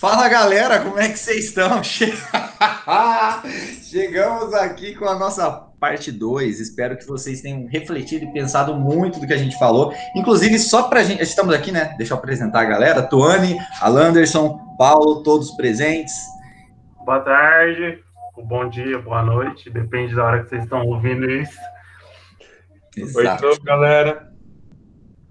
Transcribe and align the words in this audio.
Fala 0.00 0.28
galera, 0.28 0.80
como 0.80 0.98
é 0.98 1.08
que 1.08 1.18
vocês 1.18 1.44
estão? 1.46 1.80
Chegamos 3.82 4.52
aqui 4.52 4.96
com 4.96 5.06
a 5.06 5.16
nossa 5.16 5.48
parte 5.78 6.10
2. 6.10 6.58
Espero 6.58 6.96
que 6.96 7.06
vocês 7.06 7.40
tenham 7.40 7.68
refletido 7.68 8.24
e 8.24 8.32
pensado 8.32 8.74
muito 8.74 9.20
do 9.20 9.26
que 9.26 9.32
a 9.32 9.38
gente 9.38 9.56
falou. 9.58 9.94
Inclusive, 10.16 10.58
só 10.58 10.88
para 10.88 11.00
a 11.00 11.04
gente. 11.04 11.22
Estamos 11.22 11.54
aqui, 11.54 11.70
né? 11.70 11.94
Deixa 11.96 12.14
eu 12.14 12.18
apresentar 12.18 12.62
a 12.62 12.64
galera: 12.64 13.00
Tuane, 13.00 13.56
Alanderson, 13.80 14.58
Paulo, 14.76 15.22
todos 15.22 15.52
presentes. 15.52 16.14
Boa 17.04 17.20
tarde, 17.20 18.02
bom 18.48 18.68
dia, 18.68 18.98
boa 18.98 19.22
noite, 19.22 19.70
depende 19.70 20.16
da 20.16 20.24
hora 20.24 20.42
que 20.42 20.48
vocês 20.48 20.64
estão 20.64 20.84
ouvindo 20.84 21.30
isso. 21.30 21.56
Exato. 22.96 23.44
Oi, 23.44 23.50
novo, 23.50 23.62
galera. 23.62 24.25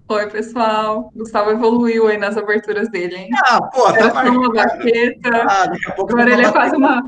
Oi, 0.08 0.30
pessoal. 0.30 1.10
Gustavo 1.16 1.50
evoluiu 1.50 2.06
aí 2.06 2.16
nas 2.16 2.36
aberturas 2.36 2.88
dele, 2.88 3.16
hein? 3.16 3.30
Ah, 3.44 3.60
pô, 3.60 3.92
tá 3.92 4.20
Era 4.20 4.30
uma 4.30 4.52
baqueta. 4.52 5.30
Ah, 5.48 5.66
daqui 5.66 5.90
a 5.90 5.92
pouco 5.94 6.12
agora 6.12 6.32
ele 6.32 6.46
é 6.46 6.52
quase 6.52 6.76
uma. 6.76 7.02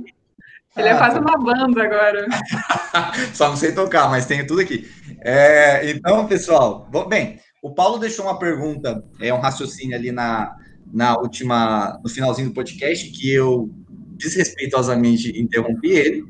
Ele 0.76 0.88
é 0.88 0.96
quase 0.96 1.16
ah. 1.16 1.20
uma 1.20 1.38
banda 1.38 1.84
agora. 1.84 2.26
Só 3.32 3.50
não 3.50 3.56
sei 3.56 3.70
tocar, 3.70 4.10
mas 4.10 4.26
tenho 4.26 4.44
tudo 4.48 4.62
aqui. 4.62 4.90
É, 5.20 5.88
então, 5.90 6.26
pessoal, 6.26 6.88
bom, 6.90 7.08
bem, 7.08 7.38
o 7.62 7.72
Paulo 7.72 7.98
deixou 7.98 8.24
uma 8.24 8.36
pergunta, 8.38 9.04
é 9.20 9.32
um 9.32 9.40
raciocínio 9.40 9.96
ali 9.96 10.10
na, 10.10 10.56
na 10.92 11.16
última, 11.18 12.00
no 12.02 12.10
finalzinho 12.10 12.48
do 12.48 12.54
podcast, 12.54 13.08
que 13.10 13.32
eu 13.32 13.70
desrespeitosamente 14.16 15.40
interrompi 15.40 15.90
ele 15.90 16.24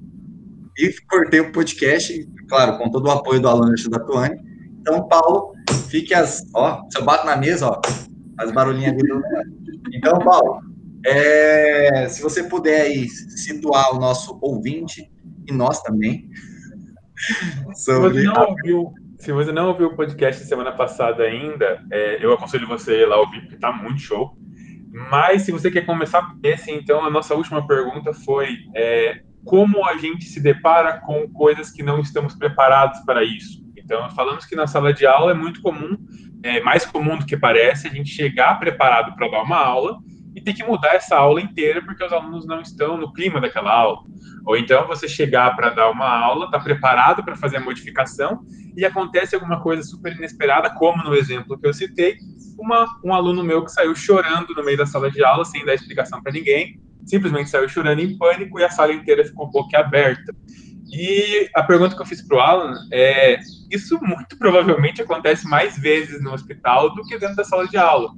e 0.77 0.94
cortei 1.08 1.41
o 1.41 1.50
podcast, 1.50 2.28
claro, 2.46 2.77
com 2.77 2.91
todo 2.91 3.06
o 3.06 3.10
apoio 3.10 3.41
do 3.41 3.48
Alan 3.48 3.72
e 3.74 3.88
da 3.88 3.98
Tuane. 3.98 4.38
Então, 4.80 5.08
Paulo, 5.08 5.55
fique 5.74 6.14
as. 6.14 6.45
Ó, 6.54 6.82
se 6.90 6.98
eu 6.98 7.04
bato 7.04 7.27
na 7.27 7.36
mesa, 7.36 7.68
ó, 7.68 7.80
as 8.38 8.50
barulhinhas 8.52 8.96
do. 8.96 9.22
Então, 9.92 10.18
Paulo, 10.18 10.60
é, 11.06 12.08
se 12.08 12.22
você 12.22 12.44
puder 12.44 12.82
aí 12.82 13.08
situar 13.08 13.94
o 13.94 13.98
nosso 13.98 14.39
ouvinte 14.41 15.11
e 15.46 15.52
nós 15.52 15.83
também. 15.83 16.28
Sobre... 17.74 17.74
Se, 17.74 17.92
você 17.98 18.22
não 18.22 18.48
ouviu, 18.48 18.92
se 19.19 19.33
você 19.33 19.52
não 19.52 19.69
ouviu 19.69 19.89
o 19.89 19.96
podcast 19.96 20.44
semana 20.44 20.72
passada 20.72 21.24
ainda, 21.24 21.83
é, 21.91 22.24
eu 22.24 22.33
aconselho 22.33 22.69
você 22.69 23.02
ir 23.02 23.06
lá 23.06 23.19
ouvir, 23.19 23.41
porque 23.41 23.56
tá 23.56 23.72
muito 23.72 24.00
show. 24.00 24.36
Mas 25.11 25.42
se 25.42 25.52
você 25.52 25.70
quer 25.70 25.84
começar 25.84 26.34
esse, 26.42 26.70
então 26.70 27.05
a 27.05 27.11
nossa 27.11 27.34
última 27.34 27.66
pergunta 27.66 28.12
foi 28.12 28.56
é, 28.74 29.20
como 29.44 29.84
a 29.86 29.96
gente 29.96 30.24
se 30.24 30.41
depara 30.41 31.00
com 31.00 31.28
coisas 31.28 31.70
que 31.70 31.83
não 31.83 32.00
estamos 32.00 32.34
preparados 32.34 33.00
para 33.00 33.24
isso. 33.24 33.67
Então, 33.89 34.11
falamos 34.11 34.44
que 34.44 34.55
na 34.55 34.67
sala 34.67 34.92
de 34.92 35.06
aula 35.06 35.31
é 35.31 35.34
muito 35.34 35.62
comum, 35.62 35.97
é 36.42 36.61
mais 36.61 36.84
comum 36.84 37.17
do 37.17 37.25
que 37.25 37.39
parece, 37.39 37.89
a 37.89 37.91
gente 37.91 38.11
chegar 38.11 38.58
preparado 38.61 39.17
para 39.17 39.30
dar 39.30 39.42
uma 39.42 39.56
aula 39.56 39.97
e 40.36 40.42
ter 40.42 40.53
que 40.53 40.62
mudar 40.62 40.95
essa 40.95 41.17
aula 41.17 41.41
inteira 41.41 41.80
porque 41.80 42.05
os 42.05 42.12
alunos 42.12 42.47
não 42.47 42.61
estão 42.61 42.98
no 42.98 43.11
clima 43.14 43.41
daquela 43.41 43.72
aula. 43.72 44.00
Ou 44.45 44.58
então 44.58 44.86
você 44.86 45.08
chegar 45.08 45.56
para 45.56 45.70
dar 45.70 45.89
uma 45.91 46.06
aula, 46.06 46.45
está 46.45 46.61
preparado 46.61 47.25
para 47.25 47.34
fazer 47.34 47.56
a 47.56 47.61
modificação 47.61 48.41
e 48.77 48.84
acontece 48.84 49.34
alguma 49.34 49.58
coisa 49.62 49.83
super 49.83 50.14
inesperada, 50.14 50.69
como 50.75 51.02
no 51.02 51.14
exemplo 51.14 51.58
que 51.58 51.67
eu 51.67 51.73
citei, 51.73 52.19
uma, 52.58 52.86
um 53.02 53.14
aluno 53.14 53.42
meu 53.42 53.64
que 53.64 53.73
saiu 53.73 53.95
chorando 53.95 54.55
no 54.55 54.62
meio 54.62 54.77
da 54.77 54.84
sala 54.84 55.11
de 55.11 55.25
aula 55.25 55.47
sem 55.47 55.64
dar 55.64 55.73
explicação 55.73 56.23
para 56.23 56.30
ninguém, 56.30 56.78
simplesmente 57.06 57.48
saiu 57.48 57.70
chorando 57.70 58.00
em 58.00 58.19
pânico 58.19 58.61
e 58.61 58.64
a 58.64 58.69
sala 58.69 58.92
inteira 58.92 59.25
ficou 59.25 59.50
pouco 59.50 59.75
aberta. 59.75 60.36
E 60.91 61.50
a 61.55 61.62
pergunta 61.62 61.94
que 61.94 62.00
eu 62.00 62.06
fiz 62.06 62.22
para 62.22 62.36
o 62.36 62.41
Alan 62.41 62.75
é: 62.92 63.39
isso 63.70 63.98
muito 64.03 64.36
provavelmente 64.39 65.03
acontece 65.03 65.47
mais 65.47 65.78
vezes 65.78 66.22
no 66.22 66.33
hospital 66.33 66.95
do 66.95 67.03
que 67.05 67.19
dentro 67.19 67.36
da 67.36 67.45
sala 67.45 67.69
de 67.69 67.77
aula. 67.77 68.11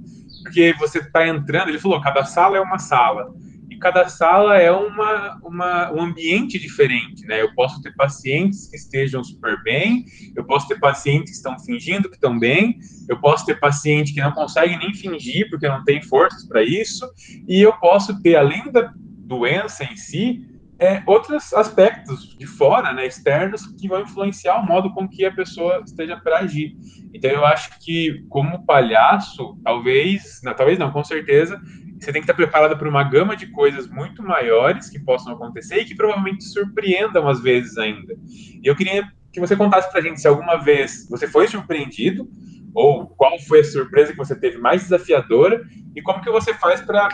Porque 0.42 0.74
você 0.78 0.98
está 0.98 1.26
entrando, 1.26 1.68
ele 1.68 1.78
falou, 1.78 2.00
cada 2.00 2.24
sala 2.24 2.56
é 2.56 2.60
uma 2.60 2.78
sala. 2.78 3.34
E 3.68 3.76
cada 3.76 4.08
sala 4.08 4.58
é 4.58 4.70
uma, 4.70 5.38
uma, 5.42 5.92
um 5.92 6.00
ambiente 6.02 6.58
diferente, 6.58 7.26
né? 7.26 7.42
Eu 7.42 7.54
posso 7.54 7.80
ter 7.82 7.94
pacientes 7.94 8.68
que 8.68 8.76
estejam 8.76 9.22
super 9.22 9.62
bem, 9.62 10.04
eu 10.36 10.44
posso 10.44 10.66
ter 10.66 10.78
pacientes 10.78 11.30
que 11.30 11.36
estão 11.36 11.58
fingindo 11.58 12.08
que 12.08 12.16
estão 12.16 12.38
bem, 12.38 12.78
eu 13.08 13.20
posso 13.20 13.46
ter 13.46 13.60
paciente 13.60 14.12
que 14.12 14.20
não 14.20 14.32
consegue 14.32 14.76
nem 14.76 14.94
fingir 14.94 15.48
porque 15.50 15.68
não 15.68 15.84
tem 15.84 16.02
forças 16.02 16.44
para 16.46 16.62
isso, 16.62 17.08
e 17.46 17.60
eu 17.60 17.72
posso 17.74 18.20
ter, 18.22 18.36
além 18.36 18.70
da 18.72 18.92
doença 18.96 19.84
em 19.84 19.96
si, 19.96 20.44
é, 20.80 21.02
outros 21.04 21.52
aspectos 21.52 22.34
de 22.38 22.46
fora, 22.46 22.90
né, 22.94 23.06
externos, 23.06 23.66
que 23.78 23.86
vão 23.86 24.00
influenciar 24.00 24.58
o 24.58 24.66
modo 24.66 24.90
com 24.94 25.06
que 25.06 25.26
a 25.26 25.30
pessoa 25.30 25.82
esteja 25.84 26.16
para 26.16 26.38
agir. 26.38 26.74
Então, 27.12 27.30
eu 27.30 27.44
acho 27.44 27.78
que, 27.80 28.24
como 28.30 28.64
palhaço, 28.64 29.58
talvez, 29.62 30.40
não, 30.42 30.54
talvez 30.54 30.78
não, 30.78 30.90
com 30.90 31.04
certeza, 31.04 31.60
você 31.98 32.10
tem 32.10 32.22
que 32.22 32.24
estar 32.24 32.32
preparado 32.32 32.78
para 32.78 32.88
uma 32.88 33.04
gama 33.04 33.36
de 33.36 33.48
coisas 33.48 33.86
muito 33.88 34.22
maiores 34.22 34.88
que 34.88 34.98
possam 34.98 35.34
acontecer 35.34 35.82
e 35.82 35.84
que 35.84 35.94
provavelmente 35.94 36.44
surpreendam 36.44 37.28
às 37.28 37.42
vezes 37.42 37.76
ainda. 37.76 38.14
E 38.24 38.66
eu 38.66 38.74
queria 38.74 39.06
que 39.30 39.38
você 39.38 39.54
contasse 39.54 39.90
para 39.90 40.00
a 40.00 40.02
gente 40.02 40.18
se 40.18 40.26
alguma 40.26 40.56
vez 40.56 41.06
você 41.10 41.28
foi 41.28 41.46
surpreendido 41.46 42.26
ou 42.74 43.06
qual 43.06 43.38
foi 43.40 43.60
a 43.60 43.64
surpresa 43.64 44.12
que 44.12 44.18
você 44.18 44.34
teve 44.34 44.56
mais 44.56 44.84
desafiadora 44.84 45.62
e 45.94 46.00
como 46.00 46.22
que 46.22 46.30
você 46.30 46.54
faz 46.54 46.80
para 46.80 47.10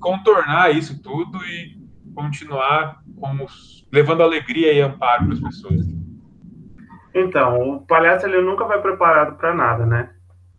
contornar 0.00 0.74
isso 0.74 1.00
tudo 1.02 1.38
e 1.44 1.81
continuar 2.14 3.02
levando 3.92 4.22
alegria 4.22 4.72
e 4.72 4.80
amparo 4.80 5.24
para 5.24 5.34
as 5.34 5.40
pessoas. 5.40 5.86
Então, 7.14 7.76
o 7.76 7.80
palhaço 7.80 8.26
ele 8.26 8.40
nunca 8.40 8.64
vai 8.64 8.80
preparado 8.80 9.36
para 9.36 9.54
nada, 9.54 9.84
né? 9.84 10.10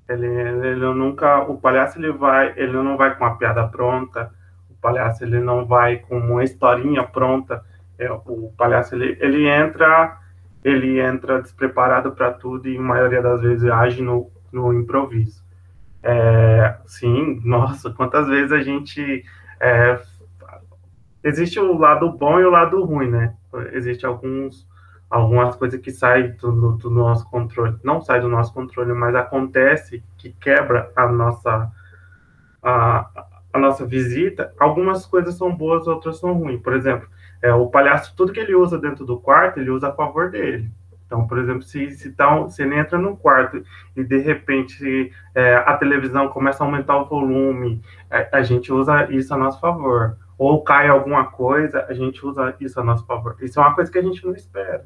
Ele, 0.08 0.28
ele 0.28 0.94
nunca, 0.94 1.40
o 1.40 1.58
palhaço 1.60 1.98
ele 1.98 2.12
vai, 2.12 2.54
ele 2.58 2.74
não 2.74 2.98
vai 2.98 3.16
com 3.16 3.24
uma 3.24 3.38
piada 3.38 3.68
pronta. 3.68 4.32
O 4.70 4.76
palhaço 4.76 5.24
ele 5.24 5.40
não 5.40 5.66
vai 5.66 5.98
com 5.98 6.18
uma 6.18 6.44
historinha 6.44 7.04
pronta. 7.04 7.64
É, 7.98 8.12
o 8.12 8.54
palhaço 8.58 8.96
ele, 8.96 9.18
ele 9.20 9.48
entra, 9.48 10.20
ele 10.64 11.00
entra 11.00 11.42
despreparado 11.42 12.12
para 12.12 12.32
tudo 12.32 12.68
e 12.68 12.78
a 12.78 12.82
maioria 12.82 13.22
das 13.22 13.42
vezes 13.42 13.70
age 13.70 14.02
no, 14.02 14.30
no 14.52 14.74
improviso. 14.74 15.44
É, 16.04 16.78
sim, 16.86 17.42
nossa, 17.46 17.90
quantas 17.92 18.28
vezes 18.28 18.52
a 18.52 18.62
gente 18.62 19.24
é, 19.60 20.00
existe 21.24 21.60
o 21.60 21.78
lado 21.78 22.12
bom 22.12 22.40
e 22.40 22.46
o 22.46 22.50
lado 22.50 22.84
ruim, 22.84 23.10
né? 23.10 23.36
Existe 23.72 24.06
alguns 24.06 24.68
algumas 25.10 25.56
coisas 25.56 25.80
que 25.80 25.92
saem 25.92 26.32
do, 26.38 26.72
do, 26.72 26.90
nosso 26.90 27.30
controle, 27.30 27.78
não 27.84 28.02
sai 28.02 28.20
do 28.20 28.28
nosso 28.28 28.52
controle, 28.52 28.94
mas 28.94 29.14
acontece 29.14 30.04
que 30.18 30.32
quebra 30.32 30.92
a 30.96 31.08
nossa 31.08 31.72
a, 32.64 33.26
a 33.54 33.60
nossa 33.60 33.86
visita. 33.86 34.52
Algumas 34.60 35.06
coisas 35.06 35.36
são 35.36 35.56
boas, 35.56 35.88
outras 35.88 36.18
são 36.18 36.34
ruins. 36.34 36.60
Por 36.62 36.74
exemplo, 36.74 37.08
é, 37.44 37.54
o 37.54 37.68
palhaço, 37.68 38.16
tudo 38.16 38.34
que 38.34 38.40
ele 38.40 38.56
usa 38.56 38.80
dentro 38.80 39.06
do 39.06 39.20
quarto, 39.20 39.60
ele 39.60 39.70
usa 39.70 39.90
a 39.90 39.94
favor 39.94 40.32
dele. 40.32 40.72
Então, 41.06 41.28
por 41.28 41.38
exemplo, 41.38 41.62
se, 41.62 41.92
se, 41.92 42.12
tá, 42.14 42.50
se 42.50 42.64
ele 42.64 42.76
entra 42.76 42.98
no 42.98 43.16
quarto 43.16 43.64
e 43.96 44.04
de 44.04 44.18
repente 44.18 45.12
é, 45.36 45.54
a 45.58 45.78
televisão 45.78 46.28
começa 46.30 46.64
a 46.64 46.66
aumentar 46.66 46.98
o 46.98 47.06
volume, 47.06 47.84
a 48.32 48.42
gente 48.42 48.74
usa 48.74 49.12
isso 49.12 49.32
a 49.32 49.38
nosso 49.38 49.60
favor 49.60 50.18
ou 50.38 50.64
cai 50.64 50.88
alguma 50.88 51.26
coisa, 51.26 51.86
a 51.88 51.94
gente 51.94 52.26
usa 52.26 52.56
isso 52.60 52.80
a 52.80 52.84
nosso 52.84 53.06
favor. 53.06 53.36
Isso 53.42 53.60
é 53.60 53.64
uma 53.64 53.76
coisa 53.76 53.92
que 53.92 53.98
a 53.98 54.02
gente 54.02 54.26
não 54.26 54.34
espera. 54.34 54.86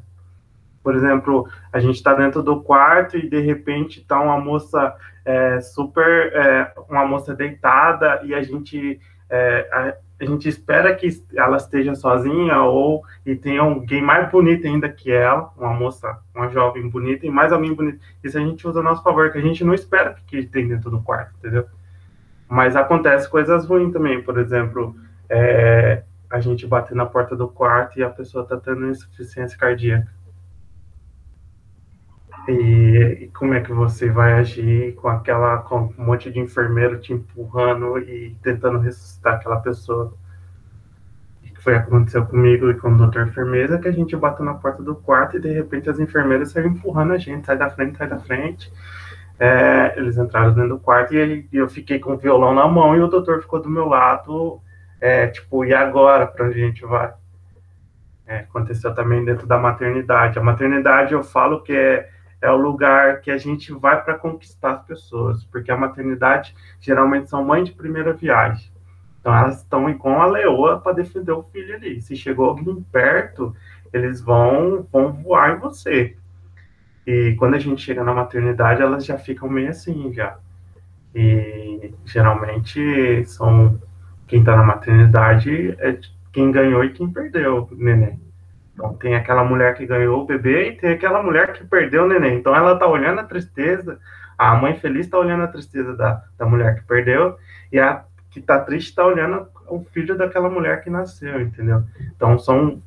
Por 0.84 0.96
exemplo, 0.96 1.50
a 1.72 1.80
gente 1.80 1.96
está 1.96 2.14
dentro 2.14 2.42
do 2.42 2.62
quarto 2.62 3.18
e 3.18 3.30
de 3.30 3.40
repente 3.42 4.00
está 4.00 4.20
uma 4.20 4.40
moça 4.40 4.96
é, 5.26 5.60
super, 5.60 6.32
é, 6.34 6.74
uma 6.90 7.06
moça 7.06 7.36
deitada 7.36 8.22
e 8.24 8.34
a 8.34 8.42
gente 8.42 9.00
é, 9.30 9.68
a, 9.72 10.24
a, 10.24 10.26
gente 10.26 10.48
espera 10.48 10.96
que 10.96 11.10
ela 11.36 11.58
esteja 11.58 11.94
sozinha 11.94 12.62
ou 12.64 13.04
e 13.26 13.36
tenha 13.36 13.62
alguém 13.62 14.02
mais 14.02 14.32
bonito 14.32 14.66
ainda 14.66 14.88
que 14.88 15.12
ela, 15.12 15.52
uma 15.58 15.74
moça, 15.74 16.20
uma 16.34 16.48
jovem 16.50 16.90
bonita 16.90 17.26
e 17.26 17.30
mais 17.30 17.52
alguém 17.52 17.74
bonito. 17.74 18.00
Isso 18.24 18.38
a 18.38 18.42
gente 18.42 18.66
usa 18.66 18.80
a 18.80 18.84
nosso 18.84 19.04
favor, 19.04 19.32
que 19.32 19.38
a 19.38 19.42
gente 19.42 19.64
não 19.64 19.74
espera 19.74 20.16
que 20.26 20.46
tem 20.46 20.68
dentro 20.68 20.90
do 20.90 21.02
quarto, 21.02 21.36
entendeu? 21.38 21.66
Mas 22.48 22.76
acontece 22.78 23.30
coisas 23.30 23.66
ruins 23.66 23.92
também, 23.92 24.24
por 24.24 24.38
exemplo, 24.40 24.96
é, 25.30 26.04
a 26.30 26.40
gente 26.40 26.68
bater 26.68 26.96
na 26.96 27.06
porta 27.06 27.36
do 27.36 27.48
quarto 27.48 28.00
e 28.00 28.04
a 28.04 28.10
pessoa 28.10 28.44
está 28.44 28.58
tendo 28.58 28.90
insuficiência 28.90 29.58
cardíaca. 29.58 30.12
E, 32.48 33.24
e, 33.24 33.28
como 33.30 33.54
é 33.54 33.62
que 33.62 33.74
você 33.74 34.10
vai 34.10 34.34
agir 34.34 34.96
com 34.96 35.10
aquela 35.10 35.58
com 35.58 35.94
um 35.98 36.06
monte 36.06 36.32
de 36.32 36.40
enfermeiro 36.40 36.98
te 36.98 37.12
empurrando 37.12 37.98
e 38.00 38.36
tentando 38.42 38.80
ressuscitar 38.80 39.36
aquela 39.36 39.58
pessoa? 39.58 40.14
Que 41.44 41.62
foi 41.62 41.76
aconteceu 41.76 42.26
comigo 42.26 42.70
e 42.70 42.76
com 42.76 42.90
o 42.90 42.98
doutor 42.98 43.28
enfermeira 43.28 43.80
que 43.80 43.88
a 43.88 43.92
gente 43.92 44.16
bateu 44.16 44.46
na 44.46 44.54
porta 44.54 44.82
do 44.82 44.96
quarto 44.96 45.38
e 45.38 45.42
de 45.42 45.52
repente 45.52 45.90
as 45.90 46.00
enfermeiras 46.00 46.52
saíram 46.52 46.72
empurrando 46.72 47.14
a 47.14 47.18
gente, 47.18 47.46
sai 47.46 47.58
da 47.58 47.70
frente, 47.70 47.98
sai 47.98 48.08
da 48.08 48.20
frente. 48.20 48.72
É, 49.40 49.94
eles 49.98 50.18
entraram 50.18 50.54
dentro 50.54 50.70
do 50.70 50.80
quarto 50.80 51.14
e 51.14 51.48
eu 51.52 51.68
fiquei 51.68 52.00
com 52.00 52.14
o 52.14 52.18
violão 52.18 52.54
na 52.56 52.68
mão 52.68 52.96
e 52.96 53.02
o 53.02 53.08
doutor 53.08 53.42
ficou 53.42 53.62
do 53.62 53.70
meu 53.70 53.88
lado 53.88 54.62
é, 55.00 55.28
tipo, 55.28 55.64
e 55.64 55.74
agora 55.74 56.28
para 56.28 56.48
onde 56.48 56.62
a 56.62 56.66
gente 56.66 56.86
vai? 56.86 57.14
É, 58.26 58.40
aconteceu 58.40 58.94
também 58.94 59.24
dentro 59.24 59.48
da 59.48 59.58
maternidade. 59.58 60.38
A 60.38 60.44
maternidade 60.44 61.14
eu 61.14 61.24
falo 61.24 61.62
que 61.62 61.74
é, 61.74 62.10
é 62.42 62.52
o 62.52 62.58
lugar 62.58 63.22
que 63.22 63.32
a 63.32 63.38
gente 63.38 63.72
vai 63.72 64.04
para 64.04 64.16
conquistar 64.16 64.72
as 64.72 64.86
pessoas, 64.86 65.46
porque 65.46 65.72
a 65.72 65.78
maternidade 65.78 66.54
geralmente 66.80 67.30
são 67.30 67.44
mães 67.44 67.66
de 67.66 67.74
primeira 67.74 68.14
viagem. 68.14 68.72
Então 69.20 69.34
elas 69.34 69.58
estão 69.58 69.94
com 69.98 70.22
a 70.22 70.26
leoa 70.26 70.80
para 70.80 70.94
defender 70.94 71.32
o 71.32 71.44
filho 71.44 71.76
ali. 71.76 72.02
Se 72.02 72.16
chegou 72.16 72.50
alguém 72.50 72.82
perto, 72.92 73.56
eles 73.94 74.22
vão, 74.22 74.88
vão 74.92 75.14
voar 75.14 75.56
em 75.56 75.60
você. 75.60 76.16
E 77.06 77.36
quando 77.40 77.56
a 77.56 77.60
gente 77.60 77.82
chega 77.82 78.04
na 78.04 78.14
maternidade, 78.14 78.82
elas 78.82 79.06
já 79.06 79.18
ficam 79.18 79.50
meio 79.50 79.70
assim 79.70 80.12
já. 80.14 80.38
E 81.16 81.94
geralmente 82.06 83.26
são 83.26 83.80
quem 84.28 84.40
está 84.40 84.56
na 84.56 84.64
maternidade 84.64 85.76
é 85.80 85.98
quem 86.32 86.52
ganhou 86.52 86.84
e 86.84 86.92
quem 86.92 87.12
perdeu 87.12 87.68
o 87.72 87.76
neném. 87.76 88.20
Então 88.74 88.94
tem 88.94 89.16
aquela 89.16 89.44
mulher 89.44 89.74
que 89.76 89.86
ganhou 89.86 90.22
o 90.22 90.26
bebê 90.26 90.70
e 90.70 90.76
tem 90.76 90.92
aquela 90.92 91.24
mulher 91.24 91.54
que 91.54 91.66
perdeu 91.66 92.04
o 92.04 92.08
neném. 92.08 92.38
Então 92.38 92.56
ela 92.56 92.74
está 92.74 92.86
olhando 92.86 93.20
a 93.22 93.24
tristeza, 93.24 94.00
a 94.38 94.56
mãe 94.56 94.76
feliz 94.76 95.06
está 95.06 95.18
olhando 95.18 95.44
a 95.44 95.48
tristeza 95.48 95.96
da, 95.96 96.24
da 96.38 96.46
mulher 96.46 96.76
que 96.76 96.86
perdeu 96.86 97.38
e 97.72 97.80
a 97.80 98.04
que 98.30 98.40
está 98.40 98.60
triste 98.60 98.90
está 98.90 99.04
olhando 99.04 99.48
o 99.68 99.84
filho 99.86 100.16
daquela 100.16 100.50
mulher 100.50 100.84
que 100.84 100.90
nasceu, 100.90 101.42
entendeu? 101.42 101.84
Então 102.16 102.38
são 102.38 102.82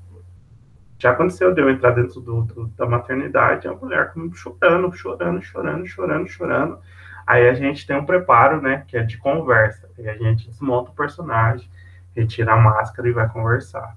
já 1.00 1.12
aconteceu 1.12 1.54
de 1.54 1.62
eu 1.62 1.70
entrar 1.70 1.92
dentro 1.92 2.20
do, 2.20 2.42
do, 2.42 2.66
da 2.76 2.86
maternidade, 2.86 3.66
a 3.66 3.72
mulher 3.72 4.12
chorando, 4.34 4.92
chorando, 4.92 5.42
chorando, 5.42 5.86
chorando, 5.86 6.28
chorando. 6.28 6.78
Aí 7.30 7.48
a 7.48 7.54
gente 7.54 7.86
tem 7.86 7.96
um 7.96 8.04
preparo, 8.04 8.60
né, 8.60 8.82
que 8.88 8.96
é 8.96 9.04
de 9.04 9.16
conversa. 9.16 9.88
E 9.96 10.08
a 10.08 10.16
gente 10.16 10.48
desmonta 10.48 10.90
o 10.90 10.94
personagem, 10.94 11.70
retira 12.12 12.54
a 12.54 12.56
máscara 12.56 13.08
e 13.08 13.12
vai 13.12 13.28
conversar. 13.28 13.96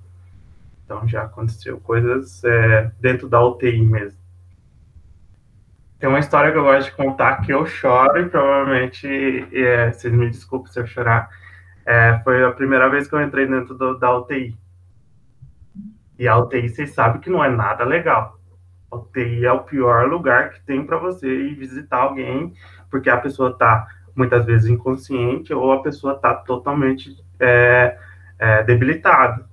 Então 0.85 1.07
já 1.07 1.23
aconteceu 1.23 1.79
coisas 1.79 2.43
é, 2.43 2.91
dentro 2.99 3.27
da 3.27 3.43
UTI 3.43 3.81
mesmo. 3.81 4.19
Tem 5.97 6.07
uma 6.07 6.19
história 6.19 6.51
que 6.51 6.57
eu 6.59 6.63
gosto 6.63 6.91
de 6.91 6.95
contar 6.95 7.37
que 7.37 7.51
eu 7.51 7.65
choro 7.65 8.19
e 8.19 8.29
provavelmente, 8.29 9.07
é, 9.51 9.91
vocês 9.91 10.13
me 10.13 10.29
desculpem 10.29 10.71
se 10.71 10.79
eu 10.79 10.85
chorar, 10.85 11.27
é, 11.87 12.21
foi 12.23 12.45
a 12.45 12.51
primeira 12.51 12.87
vez 12.87 13.07
que 13.07 13.15
eu 13.15 13.21
entrei 13.23 13.47
dentro 13.47 13.73
do, 13.73 13.97
da 13.97 14.15
UTI. 14.15 14.55
E 16.19 16.27
a 16.27 16.37
UTI, 16.37 16.69
vocês 16.69 16.91
sabem 16.91 17.19
que 17.19 17.31
não 17.31 17.43
é 17.43 17.49
nada 17.49 17.83
legal. 17.83 18.37
A 18.91 18.97
UTI 18.97 19.43
é 19.43 19.51
o 19.51 19.63
pior 19.63 20.07
lugar 20.07 20.51
que 20.51 20.61
tem 20.61 20.85
para 20.85 20.97
você 20.97 21.27
ir 21.27 21.55
visitar 21.55 21.97
alguém, 21.97 22.53
porque 22.93 23.09
a 23.09 23.17
pessoa 23.17 23.49
está 23.49 23.87
muitas 24.15 24.45
vezes 24.45 24.69
inconsciente 24.69 25.51
ou 25.51 25.71
a 25.71 25.81
pessoa 25.81 26.13
está 26.13 26.31
totalmente 26.35 27.17
é, 27.39 27.97
é, 28.37 28.61
debilitada. 28.61 29.49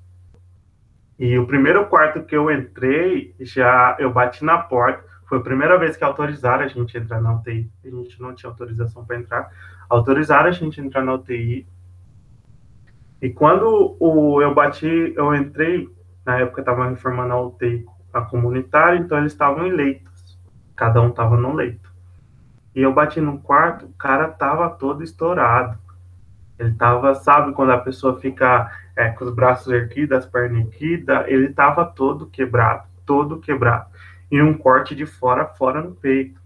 E 1.19 1.39
o 1.39 1.47
primeiro 1.47 1.87
quarto 1.87 2.23
que 2.23 2.37
eu 2.37 2.51
entrei, 2.51 3.35
já 3.41 3.97
eu 3.99 4.13
bati 4.13 4.45
na 4.45 4.59
porta, 4.59 5.03
foi 5.27 5.39
a 5.39 5.41
primeira 5.41 5.79
vez 5.79 5.97
que 5.97 6.05
autorizaram 6.05 6.65
a 6.65 6.69
gente 6.69 6.99
entrar 6.99 7.19
na 7.23 7.35
UTI. 7.35 7.71
A 7.83 7.89
gente 7.89 8.21
não 8.21 8.35
tinha 8.35 8.51
autorização 8.51 9.07
para 9.07 9.17
entrar. 9.17 9.51
Autorizaram 9.89 10.51
a 10.51 10.53
gente 10.53 10.79
entrar 10.79 11.03
na 11.03 11.15
UTI. 11.15 11.67
E 13.23 13.31
quando 13.31 13.97
o, 13.99 14.43
eu 14.43 14.55
bati, 14.55 15.15
eu 15.17 15.35
entrei, 15.35 15.89
na 16.27 16.41
época 16.41 16.61
estava 16.61 16.91
reformando 16.91 17.33
a 17.33 17.41
UTI 17.41 17.87
a 18.13 18.21
comunitária, 18.21 18.99
então 18.99 19.17
eles 19.17 19.33
estavam 19.33 19.67
em 19.67 19.73
leitos. 19.73 20.39
Cada 20.77 21.01
um 21.01 21.09
estava 21.09 21.39
no 21.39 21.55
leito. 21.55 21.90
E 22.75 22.83
eu 22.83 22.93
bati 22.93 23.21
no 23.21 23.39
quarto, 23.39 23.87
o 23.87 23.93
cara 23.95 24.29
tava 24.29 24.71
todo 24.71 25.03
estourado. 25.03 25.79
Ele 26.59 26.75
tava, 26.75 27.15
sabe, 27.15 27.53
quando 27.53 27.73
a 27.73 27.79
pessoa 27.79 28.21
fica 28.21 28.71
é, 28.95 29.09
com 29.11 29.25
os 29.25 29.35
braços 29.35 29.73
erguidos, 29.73 30.19
as 30.19 30.27
pernas 30.27 30.67
erguidas, 30.67 31.25
ele 31.27 31.49
tava 31.53 31.85
todo 31.85 32.27
quebrado, 32.27 32.85
todo 33.07 33.41
quebrado 33.41 33.91
e 34.31 34.41
um 34.41 34.57
corte 34.57 34.95
de 34.95 35.05
fora 35.05 35.47
fora 35.47 35.83
no 35.83 35.93
peito. 35.93 36.41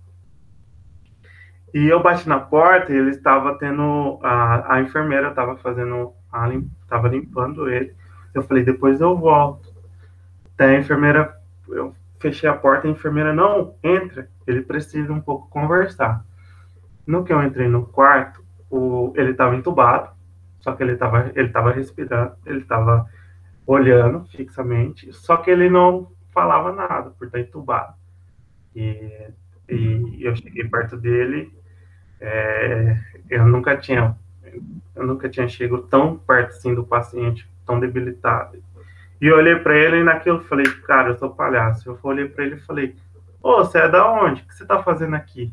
E 1.73 1.87
eu 1.87 2.03
bati 2.03 2.29
na 2.29 2.39
porta 2.39 2.93
e 2.93 2.97
ele 2.97 3.11
estava 3.11 3.59
tendo. 3.59 4.19
A, 4.23 4.77
a 4.77 4.81
enfermeira 4.81 5.29
estava 5.29 5.57
fazendo. 5.57 6.13
Estava 6.83 7.09
limpando 7.09 7.69
ele. 7.69 7.95
Eu 8.33 8.43
falei, 8.43 8.65
depois 8.65 9.01
eu 9.01 9.17
volto. 9.17 9.73
Daí 10.57 10.77
a 10.77 10.81
enfermeira. 10.81 11.37
Eu 11.69 11.95
fechei 12.25 12.49
a 12.49 12.55
porta 12.55 12.89
a 12.89 12.91
enfermeira, 12.91 13.35
não, 13.35 13.75
entra. 13.83 14.31
Ele 14.47 14.63
precisa 14.63 15.13
um 15.13 15.21
pouco 15.21 15.47
conversar. 15.51 16.25
No 17.07 17.23
que 17.23 17.31
eu 17.31 17.43
entrei 17.43 17.69
no 17.69 17.85
quarto, 17.87 18.43
o, 18.71 19.13
ele 19.15 19.33
estava 19.33 19.55
entubado, 19.55 20.11
só 20.59 20.73
que 20.73 20.83
ele 20.83 20.93
estava 20.93 21.31
ele 21.35 21.51
tava 21.51 21.71
respirando, 21.71 22.33
ele 22.47 22.61
estava 22.61 23.07
olhando 23.67 24.25
fixamente, 24.25 25.13
só 25.13 25.37
que 25.37 25.51
ele 25.51 25.69
não 25.69 26.11
falava 26.33 26.73
nada 26.73 27.11
por 27.11 27.27
estar 27.27 27.41
entubado. 27.41 27.93
E, 28.75 29.29
e 29.69 30.25
eu 30.25 30.35
cheguei 30.35 30.67
perto 30.67 30.97
dele, 30.97 31.53
é, 32.19 32.99
eu 33.29 33.47
nunca 33.47 33.77
tinha 33.77 34.17
eu 34.97 35.07
nunca 35.07 35.29
tinha 35.29 35.47
chegado 35.47 35.83
tão 35.83 36.17
perto 36.17 36.51
assim 36.51 36.75
do 36.75 36.85
paciente, 36.85 37.47
tão 37.67 37.79
debilitado. 37.79 38.64
E 39.25 39.27
eu 39.27 39.39
olhei 39.39 39.57
para 39.57 39.75
ele 39.75 40.01
e 40.01 40.05
naquilo 40.05 40.39
falei, 40.43 40.67
cara, 40.87 41.09
eu 41.09 41.17
sou 41.17 41.31
palhaço. 41.31 41.89
Eu 41.89 41.99
olhei 42.03 42.29
para 42.29 42.45
ele 42.45 42.57
e 42.57 42.61
falei, 42.61 42.95
ô, 43.43 43.57
você 43.57 43.79
é 43.79 43.89
da 43.89 44.07
onde? 44.07 44.43
O 44.43 44.47
que 44.47 44.55
você 44.55 44.67
tá 44.67 44.83
fazendo 44.83 45.17
aqui? 45.17 45.51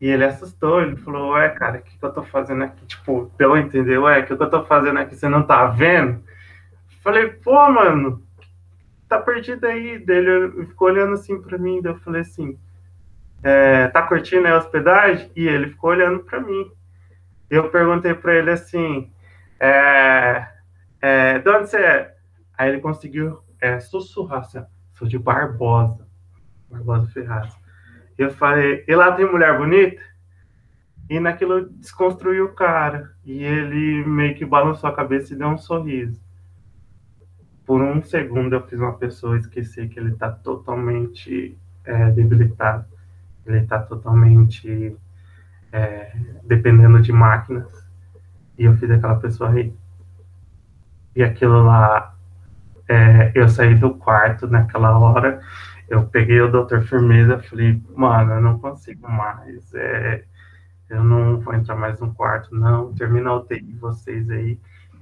E 0.00 0.06
ele 0.06 0.24
assustou, 0.24 0.80
ele 0.80 0.94
falou, 0.94 1.32
ué, 1.32 1.48
cara, 1.48 1.78
o 1.78 1.82
que, 1.82 1.98
que 1.98 2.04
eu 2.04 2.12
tô 2.12 2.22
fazendo 2.22 2.62
aqui? 2.62 2.86
Tipo, 2.86 3.32
deu 3.36 3.54
a 3.54 3.58
entender, 3.58 3.98
ué, 3.98 4.20
o 4.20 4.24
que, 4.24 4.36
que 4.36 4.40
eu 4.40 4.48
tô 4.48 4.64
fazendo 4.64 4.96
aqui? 4.96 5.16
Você 5.16 5.28
não 5.28 5.42
tá 5.42 5.66
vendo? 5.66 6.22
Falei, 7.02 7.30
pô, 7.30 7.68
mano, 7.68 8.22
tá 9.08 9.18
perdido 9.18 9.66
aí 9.66 9.98
dele. 9.98 10.66
Ficou 10.66 10.86
olhando 10.86 11.14
assim 11.14 11.42
para 11.42 11.58
mim, 11.58 11.82
daí 11.82 11.94
eu 11.94 11.98
falei 11.98 12.20
assim, 12.20 12.56
é, 13.42 13.88
tá 13.88 14.02
curtindo 14.02 14.46
a 14.46 14.56
hospedagem? 14.56 15.32
E 15.34 15.48
ele 15.48 15.70
ficou 15.70 15.90
olhando 15.90 16.20
para 16.20 16.38
mim. 16.38 16.70
Eu 17.50 17.68
perguntei 17.70 18.14
para 18.14 18.36
ele 18.36 18.52
assim, 18.52 19.10
é, 19.58 20.46
é, 21.00 21.38
de 21.38 21.48
onde 21.50 21.68
você 21.68 21.78
é? 21.78 22.16
Aí 22.56 22.70
ele 22.70 22.80
conseguiu 22.80 23.40
é, 23.60 23.80
sussurrar 23.80 24.40
assim, 24.40 24.62
sou 24.94 25.06
de 25.06 25.18
Barbosa, 25.18 26.06
Barbosa 26.70 27.08
Ferraz. 27.08 27.56
Eu 28.16 28.30
falei, 28.30 28.84
e 28.86 28.94
lá 28.94 29.12
tem 29.12 29.30
mulher 29.30 29.56
bonita? 29.56 30.02
E 31.08 31.20
naquilo 31.20 31.70
desconstruiu 31.70 32.46
o 32.46 32.54
cara. 32.54 33.12
E 33.24 33.42
ele 33.42 34.04
meio 34.04 34.34
que 34.34 34.44
balançou 34.44 34.90
a 34.90 34.94
cabeça 34.94 35.32
e 35.32 35.36
deu 35.36 35.48
um 35.48 35.56
sorriso 35.56 36.20
por 37.68 37.82
um 37.82 38.02
segundo 38.02 38.54
eu 38.54 38.66
fiz 38.66 38.80
uma 38.80 38.94
pessoa 38.94 39.36
esquecer 39.36 39.90
que 39.90 40.00
ele 40.00 40.12
está 40.12 40.30
totalmente 40.30 41.54
é, 41.84 42.10
debilitado, 42.12 42.86
ele 43.44 43.58
está 43.58 43.78
totalmente 43.78 44.96
é, 45.70 46.10
dependendo 46.44 46.98
de 47.02 47.12
máquinas, 47.12 47.70
e 48.56 48.64
eu 48.64 48.74
fiz 48.78 48.90
aquela 48.90 49.16
pessoa 49.16 49.50
rir. 49.50 49.74
E 51.18 51.24
aquilo 51.24 51.64
lá, 51.64 52.14
é, 52.88 53.32
eu 53.34 53.48
saí 53.48 53.74
do 53.74 53.92
quarto 53.92 54.46
naquela 54.46 54.96
hora, 54.96 55.40
eu 55.88 56.04
peguei 56.04 56.40
o 56.40 56.48
doutor 56.48 56.82
Firmeza, 56.82 57.40
falei, 57.40 57.82
mano, 57.96 58.34
eu 58.34 58.40
não 58.40 58.56
consigo 58.60 59.10
mais, 59.10 59.74
é, 59.74 60.22
eu 60.88 61.02
não 61.02 61.40
vou 61.40 61.52
entrar 61.54 61.74
mais 61.74 61.98
no 61.98 62.14
quarto, 62.14 62.54
não, 62.54 62.94
termina 62.94 63.32
o 63.32 63.44
TI 63.44 63.60
de 63.60 63.74
vocês 63.78 64.30
aí, 64.30 64.60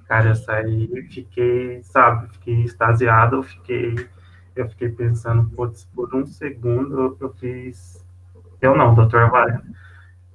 Cara, 0.08 0.30
eu 0.30 0.36
saí 0.36 0.88
e 0.90 1.02
fiquei, 1.02 1.82
sabe, 1.82 2.32
fiquei 2.32 2.62
extasiado, 2.62 3.36
eu 3.36 3.42
fiquei, 3.42 4.08
eu 4.54 4.70
fiquei 4.70 4.88
pensando, 4.88 5.50
putz, 5.50 5.84
por 5.84 6.14
um 6.14 6.24
segundo 6.24 7.18
eu 7.20 7.34
fiz. 7.34 8.02
Eu 8.62 8.74
não, 8.74 8.94
doutor 8.94 9.24
Avaré. 9.24 9.60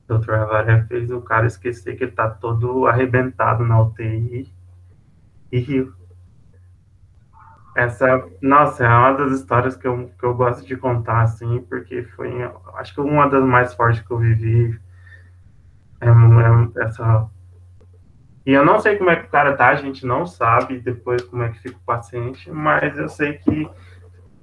Doutor 0.08 0.36
Avaré 0.36 0.84
fez 0.84 1.10
o 1.10 1.22
cara 1.22 1.48
esquecer 1.48 1.96
que 1.96 2.04
ele 2.04 2.12
tá 2.12 2.30
todo 2.30 2.86
arrebentado 2.86 3.66
na 3.66 3.82
UTI 3.82 4.54
e. 5.52 5.88
Essa, 7.74 8.28
nossa, 8.42 8.86
é 8.86 8.90
uma 8.90 9.14
das 9.14 9.32
histórias 9.32 9.78
que 9.78 9.88
eu, 9.88 10.12
que 10.20 10.26
eu 10.26 10.36
gosto 10.36 10.66
de 10.68 10.76
contar, 10.76 11.22
assim, 11.22 11.62
porque 11.70 12.04
foi, 12.04 12.30
acho 12.76 12.94
que 12.94 13.00
uma 13.00 13.30
das 13.30 13.46
mais 13.46 13.74
fortes 13.74 14.02
que 14.02 14.12
eu 14.12 14.18
vivi. 14.18 14.78
É, 16.02 16.08
é 16.10 16.84
essa 16.84 17.30
e 18.46 18.54
eu 18.54 18.66
não 18.66 18.80
sei 18.80 18.98
como 18.98 19.10
é 19.10 19.16
que 19.16 19.28
o 19.28 19.30
cara 19.30 19.56
tá, 19.56 19.70
a 19.70 19.76
gente 19.76 20.06
não 20.06 20.26
sabe 20.26 20.80
depois 20.80 21.22
como 21.24 21.44
é 21.44 21.50
que 21.50 21.60
fica 21.60 21.78
o 21.78 21.86
paciente, 21.86 22.50
mas 22.50 22.98
eu 22.98 23.08
sei 23.08 23.34
que 23.34 23.70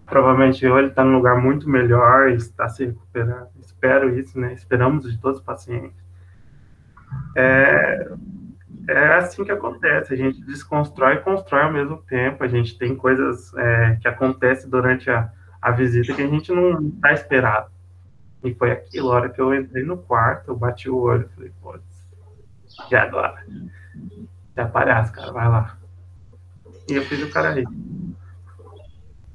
provavelmente 0.07 0.67
ou 0.67 0.79
ele 0.79 0.88
está 0.88 1.05
num 1.05 1.17
lugar 1.17 1.37
muito 1.41 1.69
melhor, 1.69 2.31
está 2.31 2.69
se 2.69 2.87
recuperando. 2.87 3.49
Espero 3.61 4.17
isso, 4.19 4.38
né? 4.38 4.53
Esperamos 4.55 5.11
de 5.11 5.19
todos 5.19 5.41
os 5.41 5.45
pacientes. 5.45 6.03
É, 7.37 8.11
é 8.88 9.14
assim 9.16 9.45
que 9.45 9.52
acontece, 9.52 10.14
a 10.14 10.16
gente 10.16 10.40
desconstrói 10.45 11.16
e 11.16 11.21
constrói 11.21 11.62
ao 11.62 11.73
mesmo 11.73 11.99
tempo, 11.99 12.42
a 12.42 12.49
gente 12.49 12.78
tem 12.78 12.97
coisas 12.97 13.54
é, 13.54 13.99
que 14.00 14.09
acontecem 14.09 14.71
durante 14.71 15.11
a, 15.11 15.30
a 15.61 15.71
visita 15.71 16.14
que 16.14 16.23
a 16.23 16.26
gente 16.26 16.50
não 16.52 16.80
está 16.88 17.12
esperado. 17.12 17.71
E 18.42 18.54
foi 18.54 18.71
aquilo, 18.71 19.12
a 19.12 19.16
hora 19.16 19.28
que 19.28 19.40
eu 19.40 19.54
entrei 19.54 19.85
no 19.85 19.99
quarto, 19.99 20.49
eu 20.49 20.57
bati 20.57 20.88
o 20.88 20.97
olho, 20.97 21.28
falei, 21.35 21.52
putz, 21.61 21.85
e 22.90 22.97
agora? 22.97 23.45
Já 24.57 24.66
palhaço, 24.66 25.12
cara, 25.12 25.33
vai 25.33 25.49
lá. 25.49 25.76
E 26.88 26.95
eu 26.95 27.02
fiz 27.02 27.23
o 27.23 27.30
cara 27.30 27.50
rir. 27.50 27.66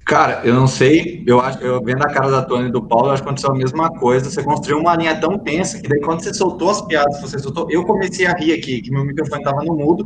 Cara, 0.06 0.42
eu 0.44 0.54
não 0.54 0.68
sei, 0.68 1.24
eu 1.26 1.40
acho, 1.40 1.60
eu 1.60 1.82
vendo 1.82 2.04
a 2.04 2.10
cara 2.10 2.30
da 2.30 2.42
Tony 2.42 2.68
e 2.68 2.72
do 2.72 2.84
Paulo, 2.84 3.10
acho 3.10 3.24
que 3.24 3.28
aconteceu 3.28 3.52
a 3.52 3.56
mesma 3.56 3.90
coisa. 3.90 4.30
Você 4.30 4.44
construiu 4.44 4.80
uma 4.80 4.96
linha 4.96 5.16
tão 5.20 5.40
tensa 5.40 5.82
que 5.82 5.88
daí 5.88 6.02
quando 6.02 6.22
você 6.22 6.34
soltou 6.34 6.70
as 6.70 6.82
piadas, 6.82 7.22
você 7.22 7.40
soltou, 7.40 7.68
eu 7.72 7.86
comecei 7.86 8.26
a 8.26 8.34
rir 8.34 8.54
aqui, 8.54 8.82
que 8.82 8.92
meu 8.92 9.06
microfone 9.06 9.44
tava 9.44 9.64
no 9.64 9.76
mudo. 9.76 10.06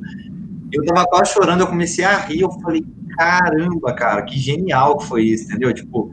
Eu 0.72 0.84
tava 0.86 1.06
quase 1.08 1.34
chorando, 1.34 1.62
eu 1.62 1.68
comecei 1.68 2.06
a 2.06 2.16
rir, 2.18 2.42
eu 2.42 2.52
falei, 2.62 2.86
caramba, 3.18 3.94
cara, 3.94 4.22
que 4.22 4.38
genial 4.38 4.98
que 4.98 5.08
foi 5.08 5.24
isso, 5.24 5.46
entendeu? 5.46 5.74
Tipo, 5.74 6.12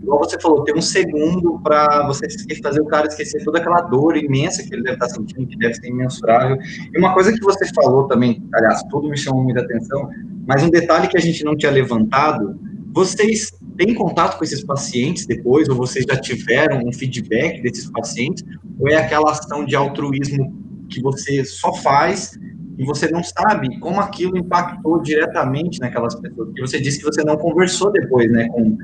igual 0.00 0.20
você 0.20 0.40
falou, 0.40 0.64
tem 0.64 0.74
um 0.74 0.80
segundo 0.80 1.58
para 1.58 2.06
você 2.06 2.26
fazer 2.62 2.80
o 2.80 2.86
cara 2.86 3.06
esquecer 3.06 3.44
toda 3.44 3.58
aquela 3.58 3.82
dor 3.82 4.16
imensa 4.16 4.62
que 4.62 4.72
ele 4.72 4.82
deve 4.82 4.94
estar 4.94 5.08
sentindo, 5.08 5.46
que 5.46 5.58
deve 5.58 5.74
ser 5.74 5.88
imensurável. 5.88 6.56
E 6.94 6.98
uma 6.98 7.12
coisa 7.12 7.32
que 7.32 7.40
você 7.40 7.68
falou 7.74 8.06
também, 8.06 8.42
aliás, 8.54 8.82
tudo 8.84 9.10
me 9.10 9.18
chamou 9.18 9.42
muita 9.42 9.60
atenção, 9.60 10.08
mas 10.46 10.62
um 10.62 10.70
detalhe 10.70 11.08
que 11.08 11.18
a 11.18 11.20
gente 11.20 11.44
não 11.44 11.56
tinha 11.56 11.72
levantado, 11.72 12.58
vocês 12.96 13.52
têm 13.76 13.92
contato 13.92 14.38
com 14.38 14.44
esses 14.44 14.64
pacientes 14.64 15.26
depois, 15.26 15.68
ou 15.68 15.76
vocês 15.76 16.06
já 16.08 16.18
tiveram 16.18 16.78
um 16.78 16.90
feedback 16.90 17.60
desses 17.60 17.90
pacientes, 17.90 18.42
ou 18.80 18.88
é 18.88 18.96
aquela 18.96 19.32
ação 19.32 19.66
de 19.66 19.76
altruísmo 19.76 20.56
que 20.88 21.02
você 21.02 21.44
só 21.44 21.74
faz 21.74 22.38
e 22.78 22.84
você 22.86 23.10
não 23.10 23.22
sabe 23.22 23.78
como 23.80 24.00
aquilo 24.00 24.38
impactou 24.38 25.02
diretamente 25.02 25.78
naquelas 25.78 26.14
pessoas? 26.14 26.48
Porque 26.48 26.62
você 26.62 26.80
disse 26.80 27.00
que 27.00 27.04
você 27.04 27.22
não 27.22 27.36
conversou 27.36 27.92
depois, 27.92 28.32
né, 28.32 28.48
com 28.48 28.78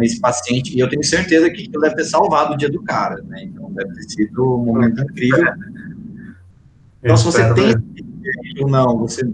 esse 0.00 0.20
paciente, 0.20 0.76
e 0.76 0.78
eu 0.78 0.88
tenho 0.88 1.02
certeza 1.02 1.50
que 1.50 1.62
aquilo 1.62 1.80
deve 1.80 1.96
ter 1.96 2.04
salvado 2.04 2.54
o 2.54 2.56
dia 2.56 2.70
do 2.70 2.84
cara, 2.84 3.20
né? 3.24 3.42
Então 3.46 3.72
deve 3.72 3.92
ter 3.94 4.02
sido 4.10 4.54
um 4.54 4.64
momento 4.64 5.02
incrível. 5.02 5.52
Então, 7.02 7.16
se 7.16 7.24
você 7.24 7.52
tem 7.54 7.74
ou 8.62 8.70
não, 8.70 8.96
você. 8.96 9.28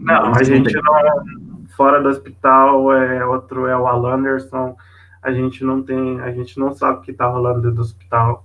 Não, 0.00 0.34
a 0.34 0.42
gente 0.42 0.72
não. 0.72 1.37
Fora 1.78 2.02
do 2.02 2.08
hospital, 2.08 2.92
é, 2.92 3.24
outro 3.24 3.66
é 3.66 3.76
o 3.76 3.86
Alan 3.86 4.16
Anderson. 4.16 4.76
A 5.22 5.32
gente 5.32 5.64
não 5.64 5.82
tem, 5.82 6.20
a 6.20 6.30
gente 6.30 6.58
não 6.58 6.74
sabe 6.74 6.98
o 6.98 7.00
que 7.00 7.12
está 7.12 7.26
rolando 7.26 7.62
dentro 7.62 7.76
do 7.76 7.82
hospital 7.82 8.44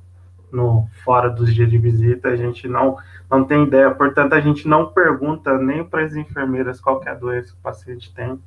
no 0.52 0.88
fora 1.04 1.30
dos 1.32 1.54
dias 1.54 1.70
de 1.70 1.80
visita, 1.80 2.30
a 2.30 2.36
gente 2.36 2.68
não 2.68 2.96
não 3.30 3.44
tem 3.44 3.63
ideia, 3.63 3.90
portanto 3.90 4.34
a 4.34 4.40
gente 4.40 4.68
não 4.68 4.86
pergunta 4.92 5.58
nem 5.58 5.84
para 5.84 6.04
as 6.04 6.16
enfermeiras 6.16 6.80
qual 6.80 7.02
é 7.04 7.10
a 7.10 7.16
doença 7.16 7.54
que 7.54 7.58
o 7.58 7.63
paciente 7.63 8.13
tem 8.13 8.40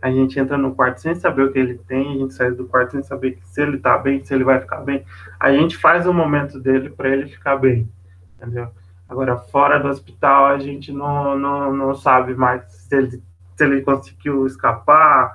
a 0.00 0.10
gente 0.10 0.38
entra 0.38 0.56
no 0.56 0.74
quarto 0.74 1.00
sem 1.00 1.14
saber 1.14 1.42
o 1.42 1.52
que 1.52 1.58
ele 1.58 1.76
tem, 1.76 2.14
a 2.14 2.18
gente 2.18 2.34
sai 2.34 2.52
do 2.52 2.66
quarto 2.66 2.92
sem 2.92 3.02
saber 3.02 3.38
se 3.42 3.60
ele 3.60 3.78
tá 3.78 3.98
bem, 3.98 4.24
se 4.24 4.32
ele 4.32 4.44
vai 4.44 4.60
ficar 4.60 4.80
bem. 4.80 5.04
A 5.40 5.50
gente 5.52 5.76
faz 5.76 6.06
o 6.06 6.12
momento 6.12 6.60
dele 6.60 6.88
para 6.90 7.08
ele 7.08 7.28
ficar 7.28 7.56
bem, 7.56 7.88
entendeu? 8.36 8.68
Agora, 9.08 9.36
fora 9.36 9.78
do 9.78 9.88
hospital, 9.88 10.46
a 10.46 10.58
gente 10.58 10.92
não, 10.92 11.36
não, 11.36 11.72
não 11.74 11.94
sabe 11.94 12.34
mais 12.34 12.62
se 12.70 12.94
ele, 12.94 13.22
se 13.58 13.64
ele 13.64 13.82
conseguiu 13.82 14.46
escapar. 14.46 15.34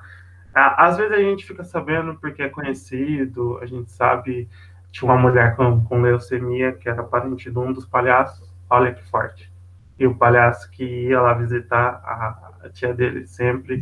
Às 0.54 0.96
vezes 0.96 1.12
a 1.12 1.20
gente 1.20 1.44
fica 1.44 1.62
sabendo 1.62 2.14
porque 2.14 2.42
é 2.42 2.48
conhecido, 2.48 3.58
a 3.58 3.66
gente 3.66 3.92
sabe. 3.92 4.48
Tinha 4.90 5.10
uma 5.10 5.20
mulher 5.20 5.56
com, 5.56 5.84
com 5.84 6.00
leucemia 6.00 6.72
que 6.72 6.88
era 6.88 7.02
parente 7.02 7.50
de 7.50 7.58
um 7.58 7.72
dos 7.72 7.84
palhaços, 7.84 8.48
olha 8.70 8.94
que 8.94 9.04
forte. 9.10 9.52
E 9.98 10.06
o 10.06 10.14
palhaço 10.14 10.70
que 10.70 10.84
ia 10.84 11.20
lá 11.20 11.34
visitar 11.34 12.00
a, 12.04 12.52
a 12.64 12.70
tia 12.70 12.94
dele 12.94 13.26
sempre 13.26 13.80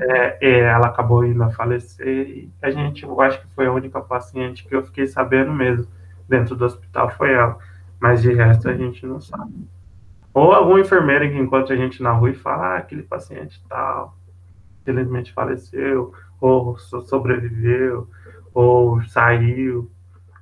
é, 0.00 0.38
é, 0.40 0.60
ela 0.60 0.88
acabou 0.88 1.24
indo 1.24 1.42
a 1.42 1.50
falecer 1.50 2.28
e 2.28 2.52
a 2.60 2.70
gente, 2.70 3.04
eu 3.04 3.20
acho 3.20 3.40
que 3.40 3.54
foi 3.54 3.66
a 3.66 3.72
única 3.72 4.00
paciente 4.00 4.66
que 4.66 4.74
eu 4.74 4.84
fiquei 4.84 5.06
sabendo 5.06 5.52
mesmo 5.52 5.86
dentro 6.28 6.56
do 6.56 6.64
hospital 6.64 7.10
foi 7.10 7.32
ela, 7.32 7.58
mas 8.00 8.22
de 8.22 8.32
resto 8.32 8.68
a 8.68 8.74
gente 8.74 9.06
não 9.06 9.20
sabe. 9.20 9.52
Ou 10.36 10.52
algum 10.52 10.76
enfermeiro 10.76 11.30
que 11.30 11.38
encontra 11.38 11.74
a 11.74 11.78
gente 11.78 12.02
na 12.02 12.12
rua 12.12 12.28
e 12.28 12.34
fala, 12.34 12.66
ah, 12.66 12.76
aquele 12.76 13.02
paciente 13.02 13.58
tal, 13.70 14.14
infelizmente 14.82 15.32
faleceu, 15.32 16.12
ou 16.38 16.76
sobreviveu, 16.76 18.06
ou 18.52 19.02
saiu. 19.04 19.90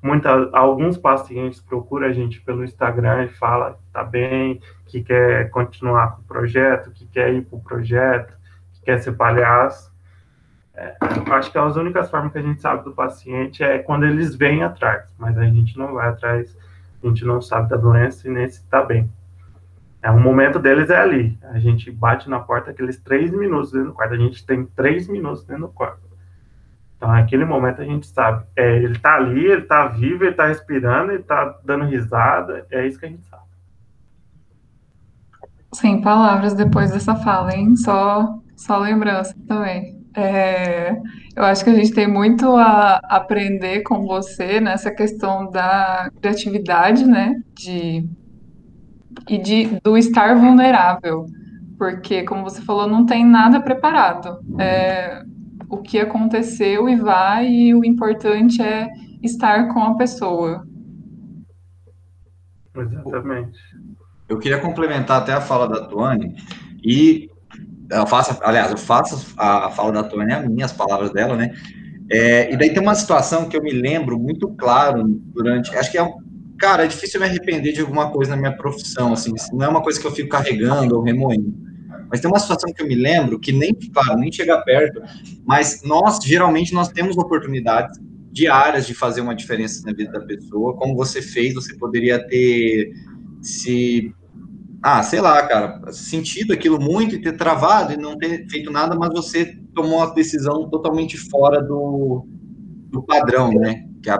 Muita, 0.02 0.50
alguns 0.52 0.98
pacientes 0.98 1.60
procuram 1.60 2.08
a 2.08 2.12
gente 2.12 2.40
pelo 2.40 2.64
Instagram 2.64 3.26
e 3.26 3.28
fala 3.28 3.74
que 3.74 3.92
tá 3.92 4.02
bem, 4.02 4.60
que 4.86 5.00
quer 5.00 5.48
continuar 5.50 6.16
com 6.16 6.22
o 6.22 6.24
projeto, 6.24 6.90
que 6.90 7.06
quer 7.06 7.32
ir 7.32 7.42
para 7.42 7.56
o 7.56 7.62
projeto, 7.62 8.34
quer 8.84 8.98
ser 8.98 9.12
palhaço. 9.12 9.94
É, 10.74 10.96
acho 11.30 11.52
que 11.52 11.58
as 11.58 11.76
únicas 11.76 12.10
formas 12.10 12.32
que 12.32 12.38
a 12.38 12.42
gente 12.42 12.60
sabe 12.60 12.82
do 12.82 12.90
paciente 12.90 13.62
é 13.62 13.78
quando 13.78 14.06
eles 14.06 14.34
vêm 14.34 14.64
atrás, 14.64 15.14
mas 15.16 15.38
a 15.38 15.44
gente 15.44 15.78
não 15.78 15.94
vai 15.94 16.08
atrás, 16.08 16.58
a 17.00 17.06
gente 17.06 17.24
não 17.24 17.40
sabe 17.40 17.68
da 17.68 17.76
doença 17.76 18.26
e 18.26 18.32
nem 18.32 18.48
se 18.48 18.58
está 18.58 18.82
bem. 18.82 19.08
É, 20.04 20.11
o 20.11 20.20
momento 20.20 20.58
deles 20.58 20.90
é 20.90 20.99
ali. 20.99 21.38
A 21.44 21.58
gente 21.58 21.90
bate 21.90 22.28
na 22.28 22.38
porta 22.38 22.70
aqueles 22.70 23.00
três 23.00 23.30
minutos 23.30 23.73
dentro 23.73 23.88
do 23.88 23.94
quarto. 23.94 24.12
A 24.12 24.18
gente 24.18 24.44
tem 24.44 24.66
três 24.66 25.08
minutos 25.08 25.46
dentro 25.46 25.62
do 25.62 25.73
quarto. 25.73 26.02
Então, 26.94 27.08
naquele 27.08 27.46
momento 27.46 27.80
a 27.80 27.87
gente 27.87 28.06
sabe. 28.06 28.44
É, 28.54 28.76
ele 28.76 28.96
está 28.96 29.14
ali, 29.14 29.46
ele 29.46 29.62
está 29.62 29.87
vivo, 29.87 30.25
ele 30.25 30.32
está 30.32 30.46
respirando, 30.46 31.11
ele 31.11 31.23
está 31.23 31.58
dando 31.64 31.87
risada. 31.87 32.66
É 32.70 32.87
isso 32.87 33.00
que 33.00 33.06
a 33.06 33.08
gente 33.08 33.25
sabe. 33.25 33.44
Sem 35.73 36.02
palavras 36.02 36.52
depois 36.52 36.90
dessa 36.90 37.16
fala, 37.16 37.54
hein? 37.54 37.75
Só 37.75 38.38
só 38.54 38.76
lembrança 38.76 39.34
também. 39.49 40.04
É, 40.14 40.92
eu 41.34 41.44
acho 41.44 41.64
que 41.64 41.70
a 41.70 41.75
gente 41.75 41.94
tem 41.94 42.06
muito 42.06 42.54
a 42.56 43.00
aprender 43.04 43.80
com 43.80 44.06
você 44.06 44.61
nessa 44.61 44.90
questão 44.90 45.50
da 45.50 46.11
criatividade, 46.20 47.06
né? 47.06 47.40
De, 47.54 48.06
e 49.28 49.38
de, 49.38 49.80
do 49.83 49.97
estar 49.97 50.35
vulnerável. 50.37 51.26
Porque, 51.78 52.23
como 52.23 52.42
você 52.42 52.62
falou, 52.62 52.87
não 52.87 53.04
tem 53.04 53.25
nada 53.25 53.61
preparado. 53.61 54.38
É, 54.59 55.23
o 55.68 55.78
que 55.78 55.99
aconteceu 55.99 56.88
e 56.88 56.97
vai, 56.97 57.49
e 57.49 57.75
o 57.75 57.85
importante 57.85 58.62
é 58.62 58.88
estar 59.23 59.73
com 59.73 59.80
a 59.80 59.97
pessoa. 59.97 60.66
Exatamente. 62.76 63.59
Eu 64.28 64.38
queria 64.38 64.59
complementar 64.59 65.23
até 65.23 65.33
a 65.33 65.40
fala 65.40 65.68
da 65.68 65.87
Tuane 65.87 66.35
e 66.83 67.30
eu 67.90 68.06
faço, 68.06 68.38
aliás, 68.42 68.71
eu 68.71 68.78
faço 68.78 69.35
a, 69.37 69.71
fala 69.71 69.92
da 69.92 70.02
Tônia, 70.02 70.37
é 70.37 70.49
minhas 70.49 70.73
palavras 70.73 71.12
dela, 71.12 71.37
né? 71.37 71.54
É, 72.11 72.52
e 72.52 72.56
daí 72.56 72.73
tem 72.73 72.83
uma 72.83 72.94
situação 72.94 73.49
que 73.49 73.56
eu 73.56 73.62
me 73.62 73.73
lembro 73.73 74.18
muito 74.18 74.49
claro 74.54 75.04
durante, 75.06 75.75
acho 75.76 75.90
que 75.90 75.99
é 75.99 76.02
cara, 76.58 76.84
é 76.84 76.87
difícil 76.87 77.20
me 77.20 77.26
arrepender 77.26 77.73
de 77.73 77.80
alguma 77.80 78.11
coisa 78.11 78.30
na 78.30 78.37
minha 78.37 78.56
profissão, 78.56 79.12
assim, 79.12 79.32
não 79.52 79.66
é 79.66 79.68
uma 79.68 79.82
coisa 79.82 80.00
que 80.00 80.06
eu 80.06 80.12
fico 80.12 80.28
carregando 80.28 80.96
ou 80.96 81.02
remoendo. 81.02 81.54
Mas 82.11 82.20
tem 82.20 82.30
uma 82.30 82.38
situação 82.38 82.73
que 82.73 82.82
eu 82.82 82.87
me 82.87 82.94
lembro 82.94 83.40
que 83.40 83.52
nem, 83.52 83.75
claro, 83.75 84.18
nem 84.18 84.30
chega 84.30 84.61
perto, 84.62 85.02
mas 85.44 85.82
nós, 85.82 86.18
geralmente, 86.23 86.73
nós 86.73 86.88
temos 86.88 87.16
oportunidades 87.16 87.99
diárias 88.30 88.87
de 88.87 88.94
fazer 88.94 89.20
uma 89.20 89.34
diferença 89.34 89.82
na 89.87 89.92
vida 89.92 90.12
da 90.12 90.20
pessoa. 90.20 90.76
Como 90.76 90.96
você 90.96 91.23
fez, 91.23 91.54
você 91.54 91.76
poderia 91.76 92.25
ter 92.26 92.92
se 93.40 94.12
ah, 94.87 95.02
sei 95.02 95.18
lá, 95.18 95.42
cara, 95.46 95.80
sentido 95.92 96.52
aquilo 96.52 96.78
muito 96.78 97.14
e 97.14 97.20
ter 97.20 97.38
travado 97.38 97.94
e 97.94 97.96
não 97.96 98.18
ter 98.18 98.46
feito 98.50 98.70
nada, 98.70 98.94
mas 98.94 99.08
você 99.14 99.58
tomou 99.75 99.96
uma 99.96 100.12
decisão 100.12 100.68
totalmente 100.68 101.16
fora 101.16 101.62
do, 101.62 102.26
do 102.90 103.02
padrão, 103.02 103.50
né? 103.50 103.88
Que 104.04 104.11
a, 104.11 104.18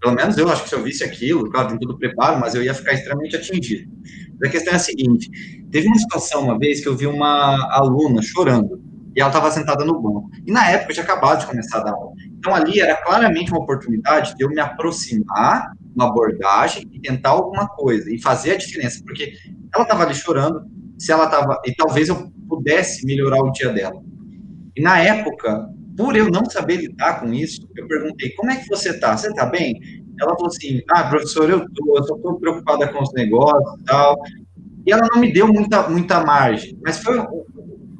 pelo 0.00 0.14
menos 0.14 0.38
eu 0.38 0.48
acho 0.48 0.62
que 0.62 0.70
se 0.70 0.74
eu 0.74 0.82
visse 0.82 1.04
aquilo, 1.04 1.50
claro, 1.50 1.68
tem 1.68 1.78
tudo 1.78 1.98
preparo, 1.98 2.40
mas 2.40 2.54
eu 2.54 2.62
ia 2.62 2.72
ficar 2.72 2.94
extremamente 2.94 3.36
atingido. 3.36 3.92
Mas 4.40 4.48
a 4.48 4.52
questão 4.52 4.72
é 4.72 4.76
a 4.76 4.78
seguinte: 4.78 5.30
teve 5.70 5.86
uma 5.86 5.98
situação 5.98 6.42
uma 6.42 6.58
vez 6.58 6.80
que 6.80 6.88
eu 6.88 6.96
vi 6.96 7.06
uma 7.06 7.54
aluna 7.70 8.22
chorando 8.22 8.82
e 9.14 9.20
ela 9.20 9.28
estava 9.28 9.50
sentada 9.50 9.84
no 9.84 10.00
banco. 10.00 10.30
E 10.46 10.50
na 10.50 10.70
época 10.70 10.90
eu 10.90 10.94
tinha 10.94 11.04
acabado 11.04 11.40
de 11.40 11.46
começar 11.46 11.80
a 11.80 11.84
dar 11.84 11.92
aula. 11.92 12.12
Então 12.38 12.54
ali 12.54 12.80
era 12.80 12.96
claramente 12.96 13.50
uma 13.50 13.60
oportunidade 13.60 14.34
de 14.34 14.42
eu 14.42 14.48
me 14.48 14.58
aproximar 14.58 15.72
uma 15.94 16.08
abordagem 16.08 16.88
e 16.90 16.98
tentar 16.98 17.30
alguma 17.30 17.68
coisa 17.68 18.10
e 18.10 18.20
fazer 18.20 18.52
a 18.52 18.56
diferença, 18.56 19.02
porque 19.04 19.34
ela 19.72 19.84
estava 19.84 20.02
ali 20.02 20.14
chorando, 20.14 20.62
se 20.98 21.12
ela 21.12 21.24
estava 21.24 21.60
e 21.66 21.74
talvez 21.74 22.08
eu 22.08 22.32
pudesse 22.48 23.04
melhorar 23.04 23.42
o 23.42 23.52
dia 23.52 23.70
dela. 23.70 24.02
E 24.74 24.82
na 24.82 24.98
época, 24.98 25.68
por 25.96 26.16
eu 26.16 26.30
não 26.30 26.44
saber 26.46 26.76
lidar 26.76 27.20
com 27.20 27.32
isso, 27.32 27.68
eu 27.76 27.86
perguntei: 27.86 28.30
"Como 28.30 28.50
é 28.50 28.56
que 28.56 28.68
você 28.68 28.90
está? 28.90 29.16
Você 29.16 29.28
está 29.28 29.46
bem?" 29.46 29.80
Ela 30.20 30.34
falou 30.34 30.48
assim: 30.48 30.80
"Ah, 30.90 31.04
professor, 31.04 31.48
eu 31.50 31.64
tô, 31.72 31.96
eu 31.96 32.04
tô 32.04 32.34
preocupada 32.34 32.88
com 32.88 33.02
os 33.02 33.12
negócios 33.12 33.80
e 33.80 33.84
tal." 33.84 34.16
E 34.86 34.92
ela 34.92 35.06
não 35.12 35.20
me 35.20 35.32
deu 35.32 35.48
muita 35.48 35.88
muita 35.88 36.24
margem, 36.24 36.78
mas 36.82 36.98
foi 36.98 37.18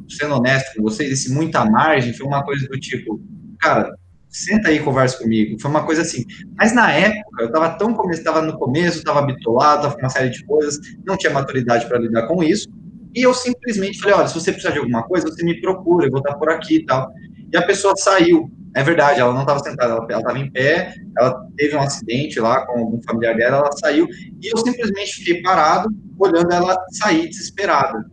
sendo 0.08 0.34
honesto 0.34 0.76
com 0.76 0.82
vocês, 0.82 1.10
esse 1.10 1.32
muita 1.32 1.64
margem 1.64 2.12
foi 2.12 2.26
uma 2.26 2.44
coisa 2.44 2.66
do 2.68 2.78
tipo, 2.78 3.20
cara, 3.60 3.94
senta 4.34 4.68
aí 4.68 4.76
e 4.76 4.80
conversa 4.80 5.18
comigo. 5.18 5.58
Foi 5.60 5.70
uma 5.70 5.84
coisa 5.84 6.02
assim. 6.02 6.24
Mas 6.56 6.74
na 6.74 6.90
época, 6.92 7.42
eu 7.42 7.46
estava 7.46 7.70
tão 7.78 7.96
estava 8.10 8.42
no 8.42 8.58
começo, 8.58 8.98
estava 8.98 9.22
bitolado, 9.22 9.78
estava 9.78 9.94
com 9.94 10.00
uma 10.00 10.10
série 10.10 10.30
de 10.30 10.44
coisas, 10.44 10.78
não 11.06 11.16
tinha 11.16 11.32
maturidade 11.32 11.86
para 11.86 11.98
lidar 11.98 12.26
com 12.26 12.42
isso. 12.42 12.68
E 13.14 13.22
eu 13.22 13.32
simplesmente 13.32 14.00
falei: 14.00 14.16
olha, 14.16 14.28
se 14.28 14.34
você 14.34 14.50
precisar 14.50 14.72
de 14.72 14.80
alguma 14.80 15.04
coisa, 15.04 15.28
você 15.28 15.44
me 15.44 15.60
procura, 15.60 16.06
eu 16.06 16.10
vou 16.10 16.18
estar 16.18 16.34
por 16.34 16.50
aqui 16.50 16.76
e 16.76 16.84
tal. 16.84 17.10
E 17.54 17.56
a 17.56 17.64
pessoa 17.64 17.94
saiu. 17.96 18.50
É 18.74 18.82
verdade, 18.82 19.20
ela 19.20 19.32
não 19.32 19.42
estava 19.42 19.60
sentada, 19.60 19.92
ela 19.92 20.18
estava 20.18 20.36
em 20.36 20.50
pé, 20.50 20.92
ela 21.16 21.48
teve 21.56 21.76
um 21.76 21.80
acidente 21.80 22.40
lá 22.40 22.66
com 22.66 22.80
algum 22.80 23.00
familiar 23.00 23.36
dela, 23.36 23.58
ela 23.58 23.70
saiu, 23.70 24.08
e 24.42 24.52
eu 24.52 24.58
simplesmente 24.58 25.14
fiquei 25.18 25.40
parado, 25.40 25.88
olhando 26.18 26.52
ela 26.52 26.76
sair 26.90 27.28
desesperada. 27.28 28.04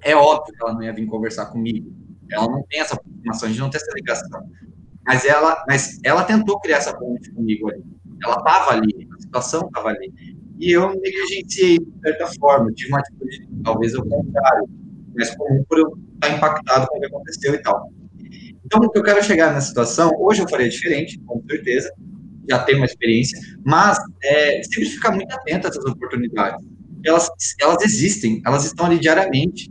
É 0.00 0.16
óbvio 0.16 0.54
que 0.54 0.64
ela 0.64 0.72
não 0.72 0.82
ia 0.82 0.94
vir 0.94 1.04
conversar 1.06 1.46
comigo 1.46 1.92
Ela 2.30 2.48
não 2.48 2.62
tem 2.70 2.80
essa 2.80 2.94
aproximação, 2.94 3.46
a 3.46 3.50
gente 3.50 3.60
não 3.60 3.68
tem 3.68 3.78
essa 3.78 3.92
ligação. 3.94 4.48
Mas 5.06 5.26
ela, 5.26 5.62
mas 5.68 6.00
ela 6.02 6.24
tentou 6.24 6.58
criar 6.60 6.78
essa 6.78 6.96
ponte 6.96 7.30
comigo 7.32 7.70
ali. 7.70 7.84
Ela 8.24 8.36
estava 8.36 8.70
ali, 8.70 9.08
a 9.14 9.20
situação 9.20 9.66
estava 9.66 9.90
ali. 9.90 10.10
E 10.58 10.72
eu 10.72 10.88
negligenciei 10.88 11.78
de 11.78 12.00
certa 12.02 12.26
forma, 12.40 12.72
tive 12.72 12.88
uma 12.88 13.00
atitude, 13.00 13.46
talvez 13.62 13.94
ao 13.94 14.06
contrário, 14.06 14.66
mas 15.14 15.36
comum 15.36 15.62
por 15.68 15.78
eu 15.78 15.98
estar 16.14 16.34
impactado 16.34 16.86
com 16.86 16.96
o 16.96 17.00
que 17.00 17.06
aconteceu 17.06 17.54
e 17.54 17.58
tal. 17.58 17.92
Então, 18.64 18.80
o 18.80 18.90
que 18.90 18.98
eu 18.98 19.02
quero 19.02 19.22
chegar 19.22 19.52
nessa 19.52 19.68
situação, 19.68 20.10
hoje 20.18 20.42
eu 20.42 20.48
faria 20.48 20.68
diferente, 20.68 21.18
com 21.26 21.42
certeza, 21.48 21.92
já 22.48 22.58
tenho 22.60 22.78
uma 22.78 22.86
experiência, 22.86 23.38
mas 23.64 23.98
é, 24.22 24.62
sempre 24.62 24.86
ficar 24.86 25.12
muito 25.12 25.32
atento 25.32 25.66
a 25.66 25.70
essas 25.70 25.84
oportunidades. 25.84 26.64
Elas, 27.04 27.28
elas 27.60 27.82
existem, 27.82 28.40
elas 28.46 28.64
estão 28.64 28.86
ali 28.86 28.98
diariamente, 28.98 29.70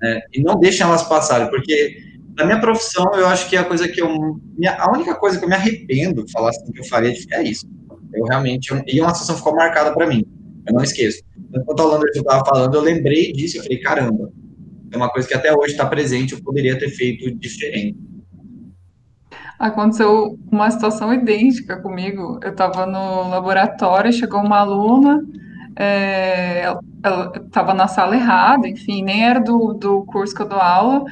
né, 0.00 0.20
e 0.32 0.40
não 0.42 0.58
deixem 0.58 0.86
elas 0.86 1.02
passarem, 1.02 1.50
porque 1.50 2.10
na 2.40 2.46
minha 2.46 2.60
profissão, 2.60 3.04
eu 3.14 3.26
acho 3.26 3.48
que 3.48 3.56
a 3.56 3.64
coisa 3.64 3.86
que 3.86 4.00
eu. 4.00 4.08
Minha, 4.56 4.74
a 4.78 4.90
única 4.90 5.14
coisa 5.14 5.38
que 5.38 5.44
eu 5.44 5.48
me 5.48 5.54
arrependo 5.54 6.24
de 6.24 6.32
falar 6.32 6.50
assim 6.50 6.72
que 6.72 6.80
eu 6.80 6.84
faria 6.84 7.12
é 7.32 7.42
isso. 7.42 7.68
Eu 8.14 8.24
realmente. 8.24 8.70
Eu, 8.70 8.82
e 8.86 9.00
uma 9.00 9.10
situação 9.10 9.36
ficou 9.36 9.54
marcada 9.54 9.92
para 9.92 10.06
mim. 10.06 10.24
Eu 10.66 10.74
não 10.74 10.82
esqueço. 10.82 11.22
Enquanto 11.54 11.80
a 11.80 11.84
Holanda 11.84 12.06
estava 12.14 12.44
falando, 12.46 12.74
eu 12.74 12.80
lembrei 12.80 13.32
disso. 13.32 13.58
Eu 13.58 13.62
falei, 13.62 13.78
caramba, 13.80 14.32
é 14.90 14.96
uma 14.96 15.10
coisa 15.10 15.28
que 15.28 15.34
até 15.34 15.52
hoje 15.52 15.72
está 15.72 15.84
presente. 15.84 16.32
Eu 16.32 16.42
poderia 16.42 16.78
ter 16.78 16.88
feito 16.88 17.30
diferente. 17.34 17.98
Aconteceu 19.60 20.38
uma 20.50 20.70
situação 20.70 21.12
idêntica 21.12 21.76
comigo. 21.76 22.40
Eu 22.42 22.50
estava 22.50 22.86
no 22.86 23.28
laboratório, 23.28 24.10
chegou 24.10 24.40
uma 24.40 24.60
aluna, 24.60 25.22
é, 25.76 26.62
ela 27.02 27.32
estava 27.36 27.74
na 27.74 27.86
sala 27.86 28.16
errada, 28.16 28.66
enfim, 28.66 29.02
nem 29.02 29.22
era 29.22 29.38
do, 29.38 29.74
do 29.74 30.02
curso 30.06 30.34
que 30.34 30.40
eu 30.40 30.48
dou 30.48 30.58
aula, 30.58 31.04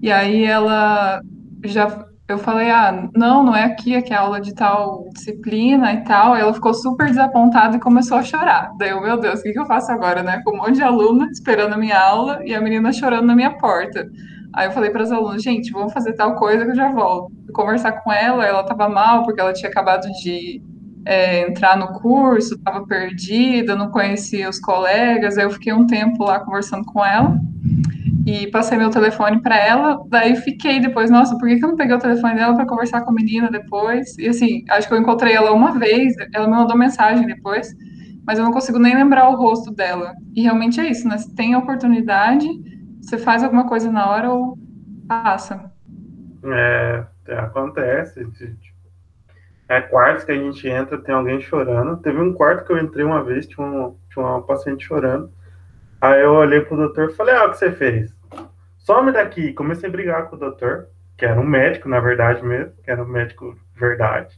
e 0.00 0.12
aí 0.12 0.44
ela 0.44 1.20
já 1.64 2.06
eu 2.28 2.38
falei, 2.38 2.70
ah, 2.70 3.08
não, 3.16 3.44
não 3.44 3.54
é 3.54 3.64
aqui, 3.64 3.94
aqui 3.94 4.12
é 4.12 4.16
aula 4.16 4.40
de 4.40 4.52
tal 4.52 5.08
disciplina 5.12 5.92
e 5.92 6.02
tal. 6.02 6.34
Ela 6.34 6.52
ficou 6.52 6.74
super 6.74 7.06
desapontada 7.06 7.76
e 7.76 7.80
começou 7.80 8.16
a 8.18 8.22
chorar. 8.22 8.72
Daí 8.78 8.90
eu, 8.90 9.00
meu 9.00 9.16
Deus, 9.16 9.38
o 9.38 9.42
que, 9.44 9.52
que 9.52 9.60
eu 9.60 9.66
faço 9.66 9.92
agora, 9.92 10.24
né? 10.24 10.42
Com 10.44 10.52
um 10.52 10.56
monte 10.56 10.74
de 10.74 10.82
aluna 10.82 11.28
esperando 11.30 11.74
a 11.74 11.78
minha 11.78 11.98
aula 11.98 12.40
e 12.44 12.52
a 12.52 12.60
menina 12.60 12.92
chorando 12.92 13.26
na 13.26 13.36
minha 13.36 13.52
porta. 13.58 14.08
Aí 14.56 14.68
eu 14.68 14.72
falei 14.72 14.90
para 14.90 15.02
as 15.02 15.12
alunas, 15.12 15.42
gente, 15.42 15.70
vamos 15.70 15.92
fazer 15.92 16.14
tal 16.14 16.34
coisa 16.34 16.64
que 16.64 16.70
eu 16.70 16.74
já 16.74 16.90
volto. 16.90 17.30
conversar 17.52 17.92
com 17.92 18.10
ela, 18.10 18.44
ela 18.44 18.62
estava 18.62 18.88
mal 18.88 19.22
porque 19.22 19.38
ela 19.38 19.52
tinha 19.52 19.70
acabado 19.70 20.10
de 20.22 20.62
é, 21.04 21.46
entrar 21.46 21.76
no 21.76 21.88
curso, 22.00 22.54
estava 22.54 22.86
perdida, 22.86 23.76
não 23.76 23.90
conhecia 23.90 24.48
os 24.48 24.58
colegas. 24.58 25.36
Aí 25.36 25.44
eu 25.44 25.50
fiquei 25.50 25.74
um 25.74 25.86
tempo 25.86 26.24
lá 26.24 26.40
conversando 26.40 26.86
com 26.86 27.04
ela 27.04 27.38
e 28.26 28.46
passei 28.46 28.78
meu 28.78 28.88
telefone 28.88 29.42
para 29.42 29.58
ela. 29.58 30.02
Daí 30.08 30.34
fiquei 30.36 30.80
depois, 30.80 31.10
nossa, 31.10 31.38
por 31.38 31.48
que, 31.48 31.58
que 31.58 31.64
eu 31.64 31.68
não 31.68 31.76
peguei 31.76 31.94
o 31.94 32.00
telefone 32.00 32.36
dela 32.36 32.54
para 32.54 32.66
conversar 32.66 33.02
com 33.02 33.10
a 33.10 33.14
menina 33.14 33.50
depois? 33.50 34.16
E 34.18 34.26
assim, 34.26 34.64
acho 34.70 34.88
que 34.88 34.94
eu 34.94 34.98
encontrei 34.98 35.34
ela 35.34 35.52
uma 35.52 35.78
vez, 35.78 36.14
ela 36.34 36.46
me 36.48 36.56
mandou 36.56 36.76
mensagem 36.78 37.26
depois, 37.26 37.72
mas 38.26 38.38
eu 38.38 38.44
não 38.44 38.52
consigo 38.52 38.78
nem 38.78 38.96
lembrar 38.96 39.28
o 39.28 39.36
rosto 39.36 39.70
dela. 39.70 40.14
E 40.34 40.42
realmente 40.42 40.80
é 40.80 40.90
isso, 40.90 41.06
né? 41.06 41.18
Se 41.18 41.32
tem 41.34 41.54
oportunidade, 41.54 42.48
você 43.06 43.18
faz 43.18 43.44
alguma 43.44 43.68
coisa 43.68 43.90
na 43.90 44.10
hora 44.10 44.30
ou 44.30 44.58
passa. 45.06 45.70
É, 46.44 47.04
acontece. 47.34 48.26
É 49.68 49.80
quartos 49.80 50.24
que 50.24 50.32
a 50.32 50.34
gente 50.34 50.68
entra, 50.68 50.98
tem 50.98 51.14
alguém 51.14 51.40
chorando. 51.40 51.96
Teve 51.98 52.20
um 52.20 52.32
quarto 52.32 52.66
que 52.66 52.72
eu 52.72 52.78
entrei 52.78 53.04
uma 53.04 53.22
vez, 53.22 53.46
tinha, 53.46 53.64
um, 53.64 53.96
tinha 54.10 54.24
uma 54.24 54.42
paciente 54.42 54.84
chorando. 54.84 55.30
Aí 56.00 56.20
eu 56.20 56.32
olhei 56.32 56.60
pro 56.60 56.76
doutor 56.76 57.10
e 57.10 57.14
falei, 57.14 57.34
ah, 57.36 57.46
o 57.46 57.50
que 57.50 57.58
você 57.58 57.70
fez? 57.70 58.12
Some 58.78 59.12
daqui. 59.12 59.52
Comecei 59.52 59.88
a 59.88 59.92
brigar 59.92 60.28
com 60.28 60.34
o 60.34 60.38
doutor, 60.38 60.88
que 61.16 61.24
era 61.24 61.40
um 61.40 61.46
médico, 61.46 61.88
na 61.88 62.00
verdade 62.00 62.44
mesmo, 62.44 62.72
que 62.82 62.90
era 62.90 63.02
um 63.02 63.08
médico 63.08 63.56
verdade. 63.76 64.36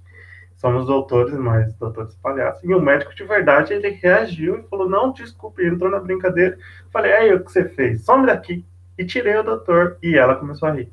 Somos 0.58 0.86
doutores, 0.86 1.34
mas 1.34 1.72
doutores 1.74 2.14
palhaços. 2.16 2.62
E 2.64 2.74
o 2.74 2.82
médico 2.82 3.14
de 3.14 3.22
verdade, 3.24 3.72
ele 3.72 3.90
reagiu 3.90 4.58
e 4.58 4.68
falou, 4.68 4.88
não, 4.88 5.12
desculpe, 5.12 5.64
entrou 5.64 5.88
na 5.88 6.00
brincadeira. 6.00 6.58
Falei, 6.92 7.12
aí, 7.12 7.32
o 7.32 7.44
que 7.44 7.52
você 7.52 7.64
fez? 7.68 8.04
Some 8.04 8.26
daqui. 8.26 8.66
E 8.98 9.04
tirei 9.04 9.36
o 9.36 9.44
doutor. 9.44 9.96
E 10.02 10.18
ela 10.18 10.34
começou 10.34 10.68
a 10.68 10.72
rir. 10.72 10.92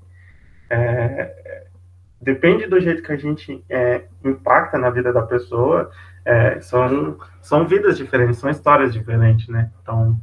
É, 0.70 1.66
depende 2.22 2.68
do 2.68 2.80
jeito 2.80 3.02
que 3.02 3.12
a 3.12 3.18
gente 3.18 3.64
é, 3.68 4.06
impacta 4.24 4.78
na 4.78 4.92
vida 4.92 5.12
da 5.12 5.24
pessoa, 5.24 5.90
é, 6.24 6.62
são, 6.62 7.18
são 7.42 7.68
vidas 7.68 7.98
diferentes, 7.98 8.38
são 8.38 8.50
histórias 8.50 8.94
diferentes, 8.94 9.48
né? 9.48 9.72
Então, 9.82 10.20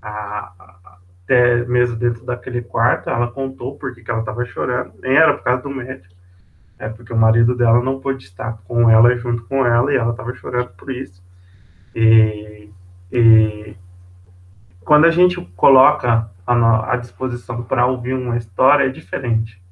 a, 0.00 0.78
até 1.24 1.64
mesmo 1.66 1.96
dentro 1.96 2.24
daquele 2.24 2.62
quarto, 2.62 3.10
ela 3.10 3.30
contou 3.30 3.78
por 3.78 3.94
que 3.94 4.10
ela 4.10 4.20
estava 4.20 4.44
chorando, 4.46 4.94
nem 5.00 5.14
era 5.14 5.34
por 5.34 5.44
causa 5.44 5.62
do 5.62 5.70
médico, 5.70 6.14
é 6.82 6.88
porque 6.88 7.12
o 7.12 7.16
marido 7.16 7.54
dela 7.54 7.80
não 7.80 8.00
pôde 8.00 8.24
estar 8.24 8.58
com 8.64 8.90
ela 8.90 9.16
junto 9.16 9.44
com 9.44 9.64
ela 9.64 9.92
e 9.92 9.96
ela 9.96 10.10
estava 10.10 10.34
chorando 10.34 10.70
por 10.70 10.90
isso. 10.90 11.22
E, 11.94 12.68
e 13.12 13.76
quando 14.80 15.04
a 15.04 15.10
gente 15.12 15.40
coloca 15.54 16.28
a, 16.44 16.92
a 16.92 16.96
disposição 16.96 17.62
para 17.62 17.86
ouvir 17.86 18.14
uma 18.14 18.36
história, 18.36 18.84
é 18.84 18.88
diferente. 18.88 19.62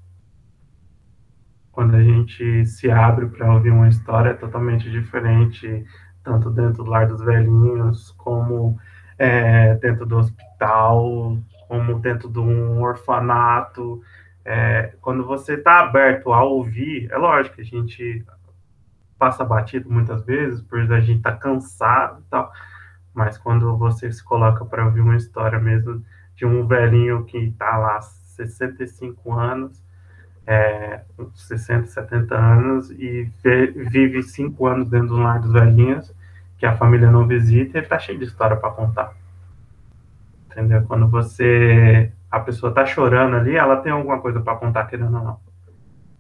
Quando 1.73 1.97
a 1.97 2.03
gente 2.03 2.65
se 2.65 2.89
abre 2.89 3.27
para 3.27 3.53
ouvir 3.53 3.71
uma 3.71 3.89
história, 3.89 4.31
é 4.31 4.35
totalmente 4.35 4.89
diferente, 4.89 5.85
tanto 6.23 6.49
dentro 6.49 6.85
do 6.85 6.91
lar 6.91 7.09
dos 7.09 7.25
velhinhos, 7.25 8.13
como 8.13 8.79
é, 9.19 9.75
dentro 9.75 10.07
do 10.07 10.17
hospital, 10.17 11.37
como 11.67 11.99
dentro 11.99 12.29
de 12.29 12.39
um 12.39 12.81
orfanato. 12.83 14.01
É, 14.45 14.95
quando 15.01 15.25
você 15.25 15.55
está 15.55 15.81
aberto 15.81 16.33
a 16.33 16.43
ouvir, 16.43 17.11
é 17.11 17.17
lógico 17.17 17.57
que 17.57 17.63
a 17.63 17.65
gente 17.65 18.25
passa 19.19 19.45
batido 19.45 19.91
muitas 19.91 20.25
vezes, 20.25 20.63
por 20.63 20.81
a 20.81 21.01
gente 21.01 21.21
tá 21.21 21.33
cansado 21.33 22.21
e 22.21 22.31
tal, 22.31 22.51
mas 23.13 23.37
quando 23.37 23.77
você 23.77 24.11
se 24.11 24.25
coloca 24.25 24.65
para 24.65 24.87
ouvir 24.87 25.01
uma 25.01 25.17
história 25.17 25.59
mesmo 25.59 26.03
de 26.35 26.47
um 26.47 26.67
velhinho 26.67 27.25
que 27.25 27.37
está 27.37 27.77
lá 27.77 28.01
65 28.01 29.33
anos, 29.35 29.83
é, 30.47 31.03
60, 31.35 31.87
70 31.89 32.35
anos 32.35 32.91
e 32.91 33.31
vive 33.91 34.23
cinco 34.23 34.67
anos 34.67 34.89
dentro 34.89 35.09
do 35.09 35.19
lar 35.19 35.39
dos 35.39 35.53
velhinhos, 35.53 36.15
que 36.59 36.65
a 36.65 36.77
família 36.77 37.11
não 37.11 37.27
visita, 37.27 37.79
ele 37.79 37.87
tá 37.87 37.99
cheio 37.99 38.19
de 38.19 38.25
história 38.25 38.57
para 38.57 38.71
contar. 38.71 39.15
Entendeu? 40.47 40.83
Quando 40.85 41.09
você 41.09 42.11
a 42.31 42.41
pessoa 42.41 42.73
tá 42.73 42.87
chorando 42.87 43.37
ali, 43.37 43.57
ela 43.57 43.77
tem 43.77 43.93
alguma 43.93 44.21
coisa 44.21 44.41
para 44.41 44.57
contar 44.57 44.87
querendo 44.87 45.17
ou 45.17 45.25
não. 45.25 45.41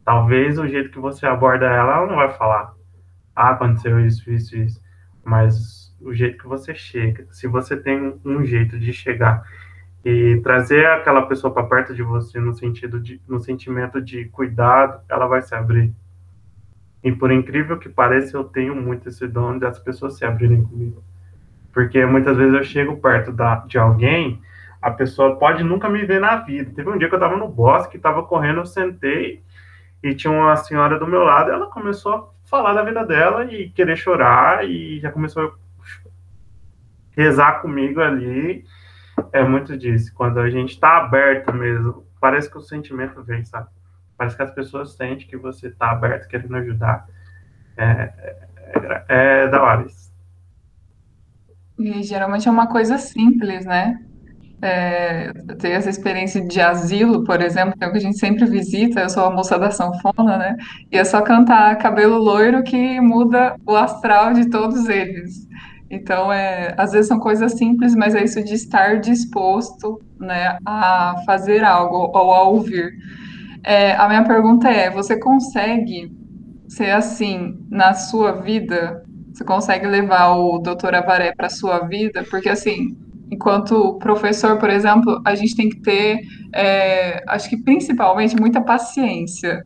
Talvez 0.05 0.59
o 0.59 0.66
jeito 0.66 0.90
que 0.90 0.99
você 0.99 1.27
aborda 1.27 1.66
ela, 1.66 1.96
ela 1.96 2.07
não 2.07 2.16
vai 2.16 2.31
falar. 2.31 2.75
Ah, 3.35 3.51
aconteceu 3.51 4.01
isso, 4.01 4.31
isso, 4.31 4.57
isso. 4.57 4.83
Mas 5.25 5.94
o 6.01 6.12
jeito 6.12 6.38
que 6.38 6.49
você 6.49 6.75
chega, 6.75 7.27
se 7.31 7.46
você 7.46 7.77
tem 7.77 8.18
um 8.25 8.44
jeito 8.44 8.79
de 8.79 8.92
chegar 8.92 9.44
e 10.05 10.40
trazer 10.42 10.87
aquela 10.87 11.23
pessoa 11.27 11.53
para 11.53 11.64
perto 11.64 11.94
de 11.94 12.03
você 12.03 12.40
no 12.40 12.55
sentido 12.55 12.99
de 12.99 13.20
no 13.29 13.38
sentimento 13.38 14.01
de 14.01 14.25
cuidado, 14.27 15.01
ela 15.09 15.27
vai 15.27 15.42
se 15.42 15.55
abrir. 15.55 15.92
E 17.03 17.12
por 17.12 17.31
incrível 17.31 17.79
que 17.79 17.88
pareça, 17.88 18.37
eu 18.37 18.44
tenho 18.44 18.75
muito 18.75 19.09
esse 19.09 19.27
dom 19.27 19.59
das 19.59 19.79
pessoas 19.79 20.16
se 20.16 20.25
abrirem 20.25 20.64
comigo. 20.64 21.03
Porque 21.73 22.05
muitas 22.05 22.37
vezes 22.37 22.55
eu 22.55 22.64
chego 22.64 22.96
perto 22.96 23.33
da, 23.33 23.57
de 23.66 23.79
alguém, 23.79 24.40
a 24.80 24.90
pessoa 24.90 25.36
pode 25.36 25.62
nunca 25.62 25.88
me 25.88 26.04
ver 26.04 26.20
na 26.20 26.36
vida. 26.36 26.72
Teve 26.74 26.88
um 26.88 26.98
dia 26.98 27.08
que 27.08 27.14
eu 27.14 27.18
estava 27.18 27.36
no 27.36 27.48
bosque, 27.48 27.96
estava 27.96 28.22
correndo, 28.22 28.60
eu 28.60 28.66
sentei 28.66 29.42
e 30.02 30.14
tinha 30.14 30.32
uma 30.32 30.56
senhora 30.56 30.98
do 30.98 31.06
meu 31.06 31.22
lado, 31.22 31.50
ela 31.50 31.66
começou 31.66 32.14
a 32.14 32.48
falar 32.48 32.72
da 32.72 32.82
vida 32.82 33.04
dela 33.04 33.44
e 33.44 33.68
querer 33.70 33.96
chorar 33.96 34.66
e 34.66 34.98
já 35.00 35.12
começou 35.12 35.44
a 35.44 36.08
rezar 37.16 37.60
comigo 37.60 38.00
ali. 38.00 38.64
É 39.32 39.44
muito 39.44 39.76
disso. 39.76 40.12
Quando 40.14 40.40
a 40.40 40.48
gente 40.48 40.70
está 40.70 40.96
aberto 40.96 41.52
mesmo, 41.52 42.06
parece 42.18 42.50
que 42.50 42.56
o 42.56 42.62
sentimento 42.62 43.22
vem, 43.22 43.44
sabe? 43.44 43.68
Parece 44.16 44.36
que 44.36 44.42
as 44.42 44.50
pessoas 44.50 44.94
sentem 44.96 45.26
que 45.26 45.36
você 45.36 45.68
está 45.68 45.90
aberto, 45.90 46.28
querendo 46.28 46.56
ajudar. 46.56 47.06
É, 47.76 48.12
é, 48.74 49.04
é, 49.08 49.48
da 49.48 49.62
hora 49.62 49.86
isso. 49.86 50.10
E 51.78 52.02
geralmente 52.02 52.48
é 52.48 52.50
uma 52.50 52.66
coisa 52.66 52.98
simples, 52.98 53.64
né? 53.64 54.04
É, 54.62 55.33
eu 55.49 55.57
tenho 55.57 55.75
essa 55.75 55.88
experiência 55.88 56.40
de 56.46 56.61
asilo, 56.61 57.25
por 57.25 57.40
exemplo, 57.40 57.75
que 57.79 57.85
é 57.85 57.90
que 57.90 57.96
a 57.96 58.01
gente 58.01 58.18
sempre 58.18 58.44
visita, 58.44 59.01
eu 59.01 59.09
sou 59.09 59.25
a 59.25 59.31
moça 59.31 59.59
da 59.59 59.70
sanfona, 59.70 60.37
né? 60.37 60.57
E 60.92 60.99
é 60.99 61.05
só 61.05 61.23
cantar 61.23 61.77
Cabelo 61.79 62.18
Loiro 62.18 62.62
que 62.62 63.01
muda 63.01 63.57
o 63.66 63.75
astral 63.75 64.35
de 64.35 64.51
todos 64.51 64.88
eles. 64.88 65.49
Então, 65.90 66.33
é, 66.33 66.75
às 66.79 66.92
vezes 66.92 67.09
são 67.09 67.18
coisas 67.18 67.53
simples, 67.59 67.94
mas 67.96 68.14
é 68.14 68.23
isso 68.23 68.42
de 68.44 68.55
estar 68.55 69.01
disposto, 69.01 70.01
né, 70.20 70.57
a 70.64 71.16
fazer 71.27 71.64
algo 71.64 72.11
ou 72.16 72.33
a 72.33 72.42
ouvir. 72.44 72.92
É, 73.64 73.92
a 73.96 74.09
minha 74.09 74.25
pergunta 74.25 74.68
é: 74.68 74.90
você 74.90 75.18
consegue 75.18 76.12
ser 76.68 76.90
assim 76.90 77.59
na 77.68 77.94
sua 77.94 78.33
vida? 78.33 79.03
Você 79.33 79.44
consegue 79.44 79.87
levar 79.87 80.37
o 80.37 80.59
doutor 80.59 80.94
Avaré 80.94 81.33
para 81.35 81.49
sua 81.49 81.81
vida? 81.81 82.25
Porque, 82.31 82.49
assim, 82.49 82.96
enquanto 83.30 83.98
professor, 83.98 84.58
por 84.58 84.68
exemplo, 84.68 85.20
a 85.24 85.34
gente 85.34 85.56
tem 85.56 85.68
que 85.68 85.80
ter, 85.80 86.20
é, 86.52 87.22
acho 87.28 87.48
que 87.48 87.56
principalmente, 87.56 88.36
muita 88.36 88.60
paciência. 88.60 89.64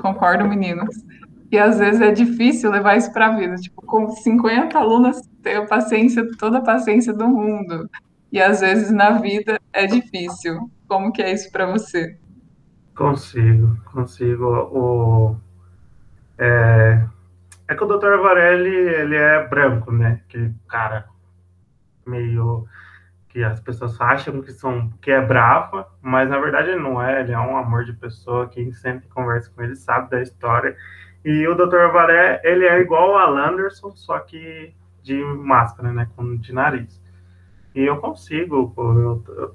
Concordo, 0.00 0.48
meninos? 0.48 1.04
E 1.50 1.58
às 1.58 1.78
vezes 1.78 2.00
é 2.00 2.10
difícil 2.10 2.70
levar 2.70 2.96
isso 2.96 3.12
para 3.12 3.26
a 3.26 3.36
vida. 3.36 3.54
Tipo, 3.56 3.82
com 3.82 4.08
50 4.08 4.78
alunos, 4.78 5.20
ter 5.42 5.56
a 5.56 5.66
paciência, 5.66 6.26
toda 6.38 6.58
a 6.58 6.62
paciência 6.62 7.12
do 7.12 7.28
mundo. 7.28 7.88
E 8.32 8.40
às 8.40 8.60
vezes 8.60 8.90
na 8.90 9.12
vida 9.12 9.60
é 9.72 9.86
difícil. 9.86 10.70
Como 10.88 11.12
que 11.12 11.22
é 11.22 11.32
isso 11.32 11.50
para 11.52 11.66
você? 11.66 12.18
Consigo, 12.96 13.76
consigo. 13.92 14.44
O, 14.72 15.36
é, 16.38 17.04
é 17.68 17.74
que 17.74 17.84
o 17.84 17.86
Dr. 17.86 18.20
Varelli, 18.20 18.74
ele 18.74 19.16
é 19.16 19.46
branco, 19.46 19.92
né? 19.92 20.20
Que 20.28 20.50
cara 20.68 21.06
meio 22.06 22.66
que 23.34 23.42
as 23.42 23.58
pessoas 23.58 24.00
acham 24.00 24.40
que 24.40 24.52
são 24.52 24.88
que 25.02 25.10
é 25.10 25.20
brava, 25.20 25.88
mas 26.00 26.30
na 26.30 26.38
verdade 26.38 26.70
ele 26.70 26.80
não 26.80 27.02
é, 27.02 27.20
ele 27.20 27.32
é 27.32 27.38
um 27.38 27.56
amor 27.56 27.84
de 27.84 27.92
pessoa, 27.92 28.48
quem 28.48 28.70
sempre 28.70 29.08
conversa 29.08 29.50
com 29.50 29.60
ele 29.60 29.74
sabe 29.74 30.08
da 30.08 30.22
história. 30.22 30.76
E 31.24 31.44
o 31.48 31.54
Dr. 31.56 31.90
Varé, 31.92 32.40
ele 32.44 32.64
é 32.64 32.78
igual 32.80 33.18
a 33.18 33.26
Landerson, 33.26 33.90
só 33.96 34.20
que 34.20 34.72
de 35.02 35.20
máscara, 35.24 35.92
né, 35.92 36.08
com 36.14 36.36
de 36.36 36.52
nariz. 36.52 37.02
E 37.74 37.82
eu 37.82 37.96
consigo, 37.96 38.72
eu, 38.78 39.24
eu, 39.26 39.54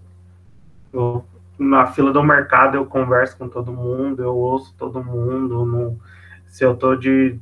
eu, 0.92 1.26
na 1.58 1.88
fila 1.88 2.12
do 2.12 2.22
mercado 2.22 2.76
eu 2.76 2.86
converso 2.86 3.38
com 3.38 3.48
todo 3.48 3.72
mundo, 3.72 4.22
eu 4.22 4.36
ouço 4.36 4.76
todo 4.78 5.02
mundo, 5.02 5.66
no, 5.66 5.98
se 6.48 6.66
eu 6.66 6.76
tô 6.76 6.98
de 6.98 7.40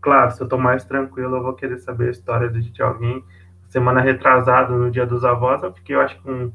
claro, 0.00 0.32
se 0.32 0.42
eu 0.42 0.48
tô 0.48 0.58
mais 0.58 0.84
tranquilo, 0.84 1.36
eu 1.36 1.42
vou 1.44 1.54
querer 1.54 1.78
saber 1.78 2.08
a 2.08 2.10
história 2.10 2.50
de, 2.50 2.68
de 2.72 2.82
alguém. 2.82 3.24
Semana 3.74 4.00
retrasada, 4.00 4.72
no 4.72 4.88
dia 4.88 5.04
dos 5.04 5.24
avós, 5.24 5.60
eu 5.64 5.72
fiquei, 5.72 5.96
eu 5.96 6.00
acho 6.00 6.16
um, 6.24 6.52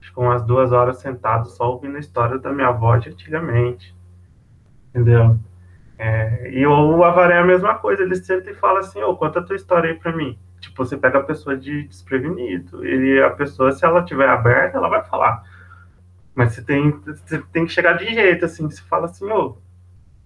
acho 0.00 0.14
que 0.14 0.20
umas 0.20 0.44
duas 0.44 0.70
horas 0.70 0.98
sentado 0.98 1.48
só 1.48 1.72
ouvindo 1.72 1.96
a 1.96 1.98
história 1.98 2.38
da 2.38 2.52
minha 2.52 2.68
avó 2.68 2.96
de 2.96 3.08
antigamente. 3.08 3.92
Entendeu? 4.90 5.36
É, 5.98 6.48
e 6.52 6.64
o 6.64 7.02
Avaré 7.02 7.34
é 7.34 7.40
a 7.40 7.44
mesma 7.44 7.74
coisa, 7.74 8.04
ele 8.04 8.14
sempre 8.14 8.54
fala 8.54 8.78
assim, 8.78 9.02
ô, 9.02 9.10
oh, 9.10 9.16
conta 9.16 9.40
a 9.40 9.42
tua 9.42 9.56
história 9.56 9.90
aí 9.90 9.98
pra 9.98 10.14
mim. 10.14 10.38
Tipo, 10.60 10.84
você 10.84 10.96
pega 10.96 11.18
a 11.18 11.24
pessoa 11.24 11.56
de 11.56 11.82
desprevenido, 11.82 12.86
e 12.86 13.20
a 13.20 13.30
pessoa, 13.30 13.72
se 13.72 13.84
ela 13.84 14.04
tiver 14.04 14.28
aberta, 14.28 14.78
ela 14.78 14.88
vai 14.88 15.02
falar. 15.04 15.42
Mas 16.32 16.52
você 16.52 16.62
tem, 16.62 16.92
você 16.92 17.42
tem 17.52 17.66
que 17.66 17.72
chegar 17.72 17.94
de 17.94 18.06
jeito, 18.06 18.44
assim, 18.44 18.70
você 18.70 18.82
fala 18.82 19.06
assim, 19.06 19.28
ô, 19.32 19.46
oh, 19.46 19.56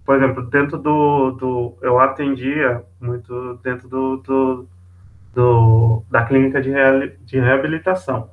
por 0.05 0.17
exemplo, 0.17 0.43
dentro 0.43 0.77
do, 0.77 1.31
do. 1.31 1.79
Eu 1.81 1.99
atendia 1.99 2.85
muito 3.01 3.59
dentro 3.63 3.89
do, 3.89 4.19
do, 4.19 4.69
do 5.35 6.05
da 6.11 6.25
clínica 6.25 6.61
de, 6.61 6.73
de 7.25 7.39
reabilitação. 7.39 8.31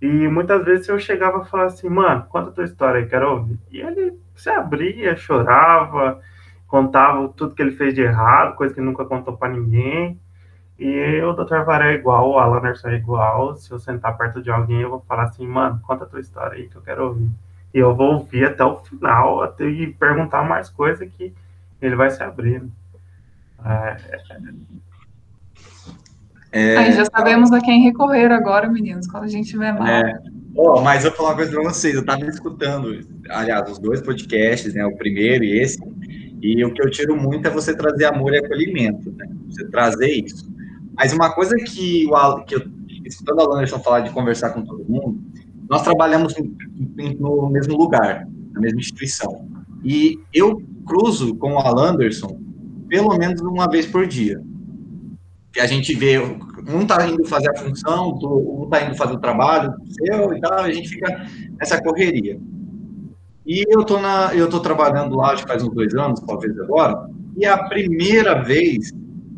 E 0.00 0.06
muitas 0.28 0.64
vezes 0.64 0.88
eu 0.88 0.98
chegava 0.98 1.42
e 1.42 1.48
falava 1.48 1.68
assim, 1.68 1.88
mano, 1.88 2.24
conta 2.28 2.50
a 2.50 2.52
tua 2.52 2.64
história 2.64 3.00
aí, 3.00 3.08
quero 3.08 3.30
ouvir. 3.30 3.58
E 3.70 3.80
ele 3.80 4.16
se 4.36 4.48
abria, 4.48 5.16
chorava, 5.16 6.20
contava 6.68 7.28
tudo 7.30 7.54
que 7.54 7.62
ele 7.62 7.72
fez 7.72 7.94
de 7.94 8.02
errado, 8.02 8.54
coisa 8.54 8.72
que 8.72 8.80
nunca 8.80 9.04
contou 9.04 9.36
para 9.36 9.52
ninguém. 9.52 10.20
E 10.78 11.20
o 11.22 11.32
Dr. 11.32 11.64
Varé 11.64 11.92
é 11.92 11.94
igual, 11.96 12.30
o 12.30 12.38
Alan 12.38 12.58
Anderson 12.58 12.88
é 12.90 12.94
igual. 12.94 13.56
Se 13.56 13.72
eu 13.72 13.78
sentar 13.80 14.16
perto 14.16 14.40
de 14.40 14.50
alguém, 14.50 14.82
eu 14.82 14.90
vou 14.90 15.00
falar 15.00 15.24
assim, 15.24 15.46
mano, 15.46 15.80
conta 15.82 16.04
a 16.04 16.06
tua 16.06 16.20
história 16.20 16.56
aí 16.56 16.68
que 16.68 16.76
eu 16.76 16.82
quero 16.82 17.06
ouvir. 17.06 17.30
E 17.74 17.78
eu 17.78 17.94
vou 17.96 18.14
ouvir 18.14 18.44
até 18.46 18.64
o 18.64 18.76
final 18.78 19.42
até, 19.42 19.64
e 19.64 19.92
perguntar 19.92 20.44
mais 20.44 20.70
coisa 20.70 21.04
que 21.04 21.34
ele 21.82 21.96
vai 21.96 22.10
se 22.10 22.22
abrindo. 22.22 22.70
É... 23.64 23.96
É... 26.52 26.76
Aí 26.76 26.92
já 26.92 27.04
sabemos 27.04 27.52
a 27.52 27.60
quem 27.60 27.82
recorrer 27.82 28.32
agora, 28.32 28.68
meninos, 28.68 29.06
quando 29.06 29.24
a 29.24 29.28
gente 29.28 29.50
tiver 29.50 29.72
mal. 29.72 29.86
É. 29.86 30.18
Oh, 30.54 30.80
mas 30.80 31.04
eu 31.04 31.10
vou 31.10 31.18
falar 31.18 31.28
uma 31.30 31.36
coisa 31.36 31.52
para 31.52 31.62
vocês, 31.62 31.94
eu 31.94 32.00
estava 32.00 32.24
escutando, 32.24 32.98
aliás, 33.30 33.70
os 33.70 33.78
dois 33.78 34.00
podcasts, 34.00 34.74
né, 34.74 34.84
o 34.84 34.96
primeiro 34.96 35.44
e 35.44 35.60
esse, 35.60 35.78
e 36.42 36.64
o 36.64 36.72
que 36.72 36.82
eu 36.82 36.90
tiro 36.90 37.16
muito 37.16 37.46
é 37.46 37.50
você 37.50 37.76
trazer 37.76 38.06
amor 38.06 38.32
e 38.32 38.38
acolhimento, 38.38 39.12
né? 39.12 39.26
Você 39.48 39.68
trazer 39.68 40.08
isso. 40.08 40.50
Mas 40.96 41.12
uma 41.12 41.32
coisa 41.32 41.54
que, 41.56 42.06
o, 42.06 42.44
que 42.44 42.56
eu, 42.56 42.62
escutando 43.04 43.40
a 43.40 43.56
Anderson 43.56 43.78
falar 43.80 44.00
de 44.00 44.10
conversar 44.10 44.50
com 44.50 44.62
todo 44.62 44.84
mundo, 44.88 45.20
nós 45.68 45.82
trabalhamos 45.82 46.34
no 47.18 47.50
mesmo 47.50 47.76
lugar, 47.76 48.26
na 48.52 48.60
mesma 48.60 48.80
instituição. 48.80 49.48
E 49.84 50.18
eu 50.32 50.62
cruzo 50.86 51.34
com 51.36 51.54
o 51.54 51.58
Alan 51.58 51.90
Anderson 51.90 52.40
pelo 52.88 53.16
menos 53.16 53.40
uma 53.42 53.68
vez 53.68 53.86
por 53.86 54.06
dia. 54.06 54.42
Que 55.52 55.60
a 55.60 55.66
gente 55.66 55.94
vê, 55.94 56.18
um 56.18 56.86
tá 56.86 57.06
indo 57.06 57.24
fazer 57.24 57.50
a 57.50 57.56
função, 57.56 58.10
um 58.10 58.68
tá 58.68 58.84
indo 58.84 58.96
fazer 58.96 59.14
o 59.14 59.18
trabalho 59.18 59.72
seu 59.90 60.34
e 60.34 60.40
tal, 60.40 60.60
a 60.60 60.72
gente 60.72 60.88
fica 60.88 61.26
nessa 61.58 61.82
correria. 61.82 62.38
E 63.46 63.64
eu 63.68 63.82
tô, 63.82 63.98
na, 63.98 64.34
eu 64.34 64.48
tô 64.48 64.60
trabalhando 64.60 65.16
lá, 65.16 65.32
acho 65.32 65.44
que 65.44 65.48
faz 65.48 65.62
uns 65.62 65.74
dois 65.74 65.94
anos, 65.94 66.20
talvez 66.20 66.58
agora, 66.60 67.08
e 67.36 67.46
a 67.46 67.56
primeira 67.64 68.42
vez 68.42 68.92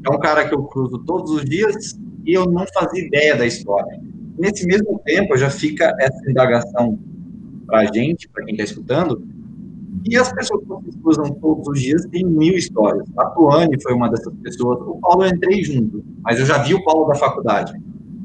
é 0.05 0.13
um 0.13 0.19
cara 0.19 0.49
que 0.49 0.55
eu 0.55 0.65
cruzo 0.65 0.99
todos 1.05 1.31
os 1.31 1.45
dias 1.45 1.99
e 2.25 2.33
eu 2.33 2.47
não 2.47 2.65
fazia 2.75 3.07
ideia 3.07 3.37
da 3.37 3.47
história. 3.47 4.01
Nesse 4.39 4.67
mesmo 4.67 5.01
tempo, 5.05 5.37
já 5.37 5.51
fica 5.51 5.95
essa 6.01 6.29
indagação 6.29 6.99
para 7.67 7.81
a 7.81 7.93
gente, 7.93 8.29
para 8.29 8.45
quem 8.45 8.55
está 8.55 8.65
escutando, 8.65 9.23
e 10.05 10.17
as 10.17 10.33
pessoas 10.33 10.63
que 10.85 10.93
se 10.93 10.99
cruzam 10.99 11.31
todos 11.35 11.69
os 11.69 11.81
dias 11.81 12.07
têm 12.07 12.25
mil 12.25 12.55
histórias. 12.55 13.07
A 13.19 13.27
Tuane 13.27 13.81
foi 13.83 13.93
uma 13.93 14.11
dessas 14.11 14.33
pessoas. 14.43 14.81
O 14.83 14.99
Paulo 15.01 15.25
eu 15.25 15.31
entrei 15.31 15.63
junto, 15.63 16.05
mas 16.23 16.39
eu 16.39 16.47
já 16.47 16.59
vi 16.59 16.75
o 16.75 16.83
Paulo 16.85 17.07
da 17.09 17.15
faculdade. 17.15 17.73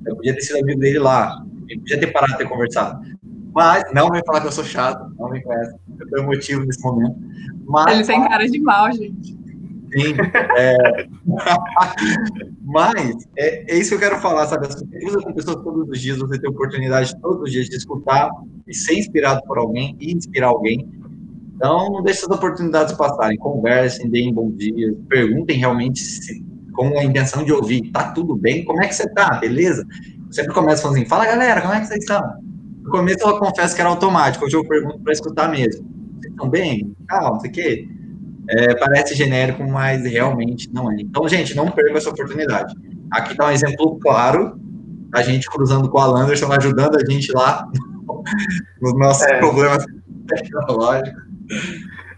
Eu 0.06 0.16
podia 0.16 0.34
ter 0.34 0.42
sido 0.42 0.60
amigo 0.60 0.80
dele 0.80 1.00
lá, 1.00 1.44
eu 1.70 1.80
podia 1.80 2.00
ter 2.00 2.08
parado 2.08 2.34
de 2.34 2.38
ter 2.38 2.50
conversado. 2.50 3.06
Mas 3.54 3.84
não 3.94 4.10
vem 4.10 4.22
falar 4.26 4.42
que 4.42 4.48
eu 4.48 4.52
sou 4.52 4.64
chato, 4.64 5.14
não 5.18 5.30
me 5.30 5.42
conhece. 5.42 5.76
Eu 6.00 6.10
tenho 6.10 6.26
motivo 6.26 6.66
nesse 6.66 6.82
momento. 6.84 7.16
Mas, 7.66 7.96
Ele 7.96 8.06
tem 8.06 8.28
cara 8.28 8.48
de 8.48 8.60
mal, 8.60 8.92
gente. 8.92 9.34
Sim. 9.96 10.14
É... 10.58 11.08
Mas 12.62 13.28
é, 13.38 13.74
é, 13.74 13.78
isso 13.78 13.90
que 13.90 13.96
eu 13.96 14.00
quero 14.00 14.20
falar, 14.20 14.48
sabe? 14.48 14.68
Você 14.68 14.86
usa 15.06 15.22
com 15.22 15.34
pessoas 15.34 15.64
todos 15.64 15.88
os 15.88 16.02
dias, 16.02 16.18
você 16.18 16.38
tem 16.38 16.50
oportunidade 16.50 17.16
todos 17.22 17.44
os 17.44 17.52
dias 17.52 17.70
de 17.70 17.78
escutar 17.78 18.30
e 18.68 18.74
ser 18.74 19.00
inspirado 19.00 19.42
por 19.48 19.58
alguém 19.58 19.96
e 20.00 20.12
inspirar 20.12 20.48
alguém. 20.48 20.90
Então, 21.56 21.90
não 21.92 22.04
deixe 22.04 22.20
essas 22.20 22.36
oportunidades 22.36 22.94
passarem. 22.94 23.38
Conversem, 23.38 24.10
deem 24.10 24.34
bom 24.34 24.52
dia, 24.52 24.94
perguntem 25.08 25.58
realmente 25.58 26.00
se, 26.00 26.44
com 26.74 27.00
a 27.00 27.04
intenção 27.04 27.44
de 27.44 27.54
ouvir. 27.54 27.92
Tá 27.92 28.12
tudo 28.12 28.36
bem? 28.36 28.66
Como 28.66 28.84
é 28.84 28.88
que 28.88 28.96
você 28.96 29.10
tá? 29.14 29.36
Beleza? 29.36 29.86
Eu 30.28 30.34
sempre 30.34 30.54
começo 30.54 30.82
falando 30.82 30.98
assim: 30.98 31.08
fala 31.08 31.26
galera, 31.26 31.62
como 31.62 31.74
é 31.74 31.80
que 31.80 31.88
vocês 31.88 32.02
estão? 32.02 32.22
No 32.84 32.92
começo 32.92 33.28
eu 33.28 33.40
confesso 33.40 33.74
que 33.74 33.82
era 33.82 33.90
automático, 33.90 34.46
hoje 34.46 34.56
eu 34.56 34.68
pergunto 34.68 35.00
para 35.00 35.14
escutar 35.14 35.50
mesmo. 35.50 35.88
Vocês 36.20 36.32
estão 36.34 36.50
bem? 36.50 36.96
Calma, 37.08 37.32
não 37.32 37.40
sei 37.40 37.50
o 37.50 37.54
quê. 37.54 37.88
É, 38.48 38.76
parece 38.76 39.16
genérico, 39.16 39.64
mas 39.64 40.04
realmente 40.04 40.72
não 40.72 40.92
é. 40.92 40.98
Então, 41.00 41.28
gente, 41.28 41.56
não 41.56 41.72
perca 41.72 41.98
essa 41.98 42.10
oportunidade. 42.10 42.76
Aqui 43.12 43.32
está 43.32 43.48
um 43.48 43.52
exemplo 43.52 43.98
claro, 44.00 44.60
a 45.14 45.22
gente 45.24 45.50
cruzando 45.50 45.90
com 45.90 45.98
a 45.98 46.06
Landerson, 46.06 46.52
ajudando 46.52 46.98
a 46.98 47.12
gente 47.12 47.32
lá 47.32 47.68
nos 48.82 48.94
nossos 49.00 49.24
é. 49.24 49.40
problemas 49.40 49.86
tecnológicos. 50.28 51.25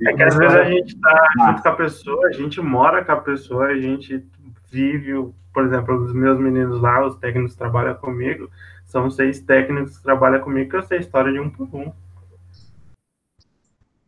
É 0.02 0.13
que 0.13 0.24
às 0.24 0.38
vezes 0.38 0.56
a 0.56 0.63
gente 0.63 0.96
está 0.96 1.30
junto 1.38 1.62
com 1.62 1.70
a 1.70 1.76
pessoa, 1.76 2.28
a 2.28 2.32
gente 2.32 2.62
mora 2.62 3.04
com 3.04 3.12
a 3.12 3.18
pessoa, 3.18 3.68
a 3.68 3.78
gente 3.78 4.24
vive, 4.72 5.13
por 5.54 5.66
exemplo, 5.66 5.96
os 5.96 6.13
meus 6.13 6.40
meninos 6.40 6.82
lá, 6.82 7.06
os 7.06 7.16
técnicos 7.16 7.54
que 7.54 7.58
trabalham 7.58 7.96
comigo, 7.96 8.50
são 8.86 9.10
seis 9.10 9.40
técnicos 9.40 9.98
que 9.98 10.04
trabalham 10.04 10.40
comigo, 10.42 10.70
que 10.70 10.76
eu 10.76 10.84
sei 10.84 11.00
a 11.00 11.02
história 11.02 11.32
de 11.32 11.40
um 11.40 11.50
por 11.50 11.68
um. 11.74 11.92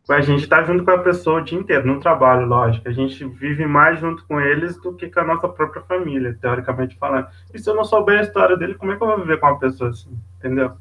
A 0.10 0.22
gente 0.22 0.42
está 0.42 0.64
junto 0.64 0.84
com 0.84 0.90
a 0.90 0.98
pessoa 0.98 1.40
o 1.40 1.44
dia 1.44 1.60
inteiro, 1.60 1.86
no 1.86 2.00
trabalho, 2.00 2.48
lógico. 2.48 2.90
A 2.90 2.92
gente 2.92 3.24
vive 3.26 3.68
mais 3.68 4.00
junto 4.00 4.26
com 4.26 4.42
eles 4.42 4.76
do 4.82 4.96
que 4.96 5.08
com 5.08 5.20
a 5.20 5.24
nossa 5.24 5.48
própria 5.48 5.84
família, 5.84 6.36
teoricamente 6.42 6.98
falando. 6.98 7.28
E 7.54 7.60
se 7.60 7.70
eu 7.70 7.76
não 7.76 7.84
souber 7.84 8.18
a 8.18 8.24
história 8.24 8.58
dele, 8.58 8.74
como 8.74 8.92
é 8.92 8.98
que 8.98 9.04
eu 9.04 9.08
vou 9.08 9.20
viver 9.20 9.40
com 9.40 9.46
uma 9.46 9.60
pessoa 9.60 9.92
assim? 9.92 10.18
Entendeu? 10.40 10.76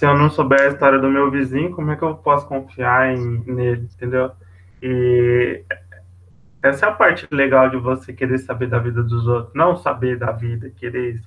Se 0.00 0.06
eu 0.06 0.16
não 0.16 0.30
souber 0.30 0.62
a 0.62 0.68
história 0.68 0.98
do 0.98 1.10
meu 1.10 1.30
vizinho, 1.30 1.72
como 1.72 1.90
é 1.90 1.96
que 1.96 2.02
eu 2.02 2.14
posso 2.14 2.48
confiar 2.48 3.14
em, 3.14 3.44
nele? 3.44 3.86
Entendeu? 3.94 4.30
E 4.82 5.62
essa 6.62 6.86
é 6.86 6.88
a 6.88 6.92
parte 6.92 7.28
legal 7.30 7.68
de 7.68 7.76
você 7.76 8.10
querer 8.10 8.38
saber 8.38 8.66
da 8.66 8.78
vida 8.78 9.02
dos 9.02 9.26
outros. 9.26 9.54
Não 9.54 9.76
saber 9.76 10.16
da 10.16 10.32
vida, 10.32 10.70
querer 10.70 11.20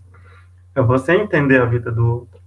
é 0.74 0.82
você 0.82 1.14
entender 1.14 1.62
a 1.62 1.66
vida 1.66 1.92
do 1.92 2.04
outro. 2.04 2.40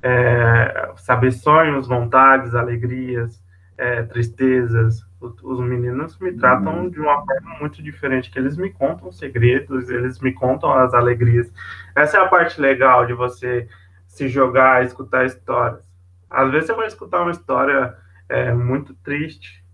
É, 0.00 0.92
saber 0.98 1.32
sonhos, 1.32 1.88
vontades, 1.88 2.54
alegrias, 2.54 3.42
é, 3.76 4.04
tristezas. 4.04 5.04
Os 5.20 5.58
meninos 5.58 6.16
me 6.20 6.34
tratam 6.34 6.84
uhum. 6.84 6.88
de 6.88 7.00
uma 7.00 7.16
forma 7.26 7.58
muito 7.58 7.82
diferente, 7.82 8.30
que 8.30 8.38
eles 8.38 8.56
me 8.56 8.70
contam 8.70 9.10
segredos, 9.10 9.90
eles 9.90 10.20
me 10.20 10.32
contam 10.32 10.72
as 10.72 10.94
alegrias. 10.94 11.52
Essa 11.96 12.18
é 12.18 12.20
a 12.20 12.28
parte 12.28 12.60
legal 12.60 13.06
de 13.06 13.12
você 13.12 13.68
se 14.14 14.28
jogar, 14.28 14.84
escutar 14.84 15.24
histórias. 15.24 15.84
Às 16.30 16.50
vezes 16.50 16.66
você 16.66 16.74
vai 16.74 16.86
escutar 16.86 17.22
uma 17.22 17.30
história 17.30 17.96
é, 18.28 18.52
muito 18.52 18.94
triste, 18.94 19.64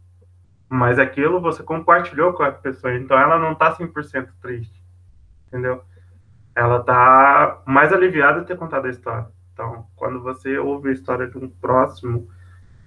mas 0.68 0.98
aquilo 0.98 1.40
você 1.40 1.62
compartilhou 1.62 2.32
com 2.32 2.42
a 2.42 2.52
pessoa, 2.52 2.94
então 2.94 3.18
ela 3.18 3.38
não 3.38 3.52
está 3.52 3.74
100% 3.76 4.28
triste, 4.40 4.82
entendeu? 5.48 5.82
ela 6.54 6.82
tá 6.82 7.62
mais 7.66 7.92
aliviada 7.92 8.40
de 8.40 8.46
ter 8.46 8.56
contado 8.56 8.86
a 8.86 8.90
história. 8.90 9.26
Então, 9.52 9.86
quando 9.96 10.22
você 10.22 10.58
ouve 10.58 10.90
a 10.90 10.92
história 10.92 11.26
de 11.26 11.38
um 11.38 11.48
próximo, 11.48 12.28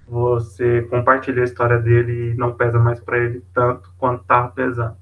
você 0.08 0.84
compartilha 0.84 1.42
a 1.42 1.46
história 1.46 1.80
dele 1.80 2.32
e 2.32 2.36
não 2.36 2.54
pesa 2.54 2.80
mais 2.80 3.00
para 3.00 3.18
ele 3.18 3.44
tanto 3.54 3.92
quanto 3.98 4.24
tá 4.26 4.48
pesando. 4.48 4.96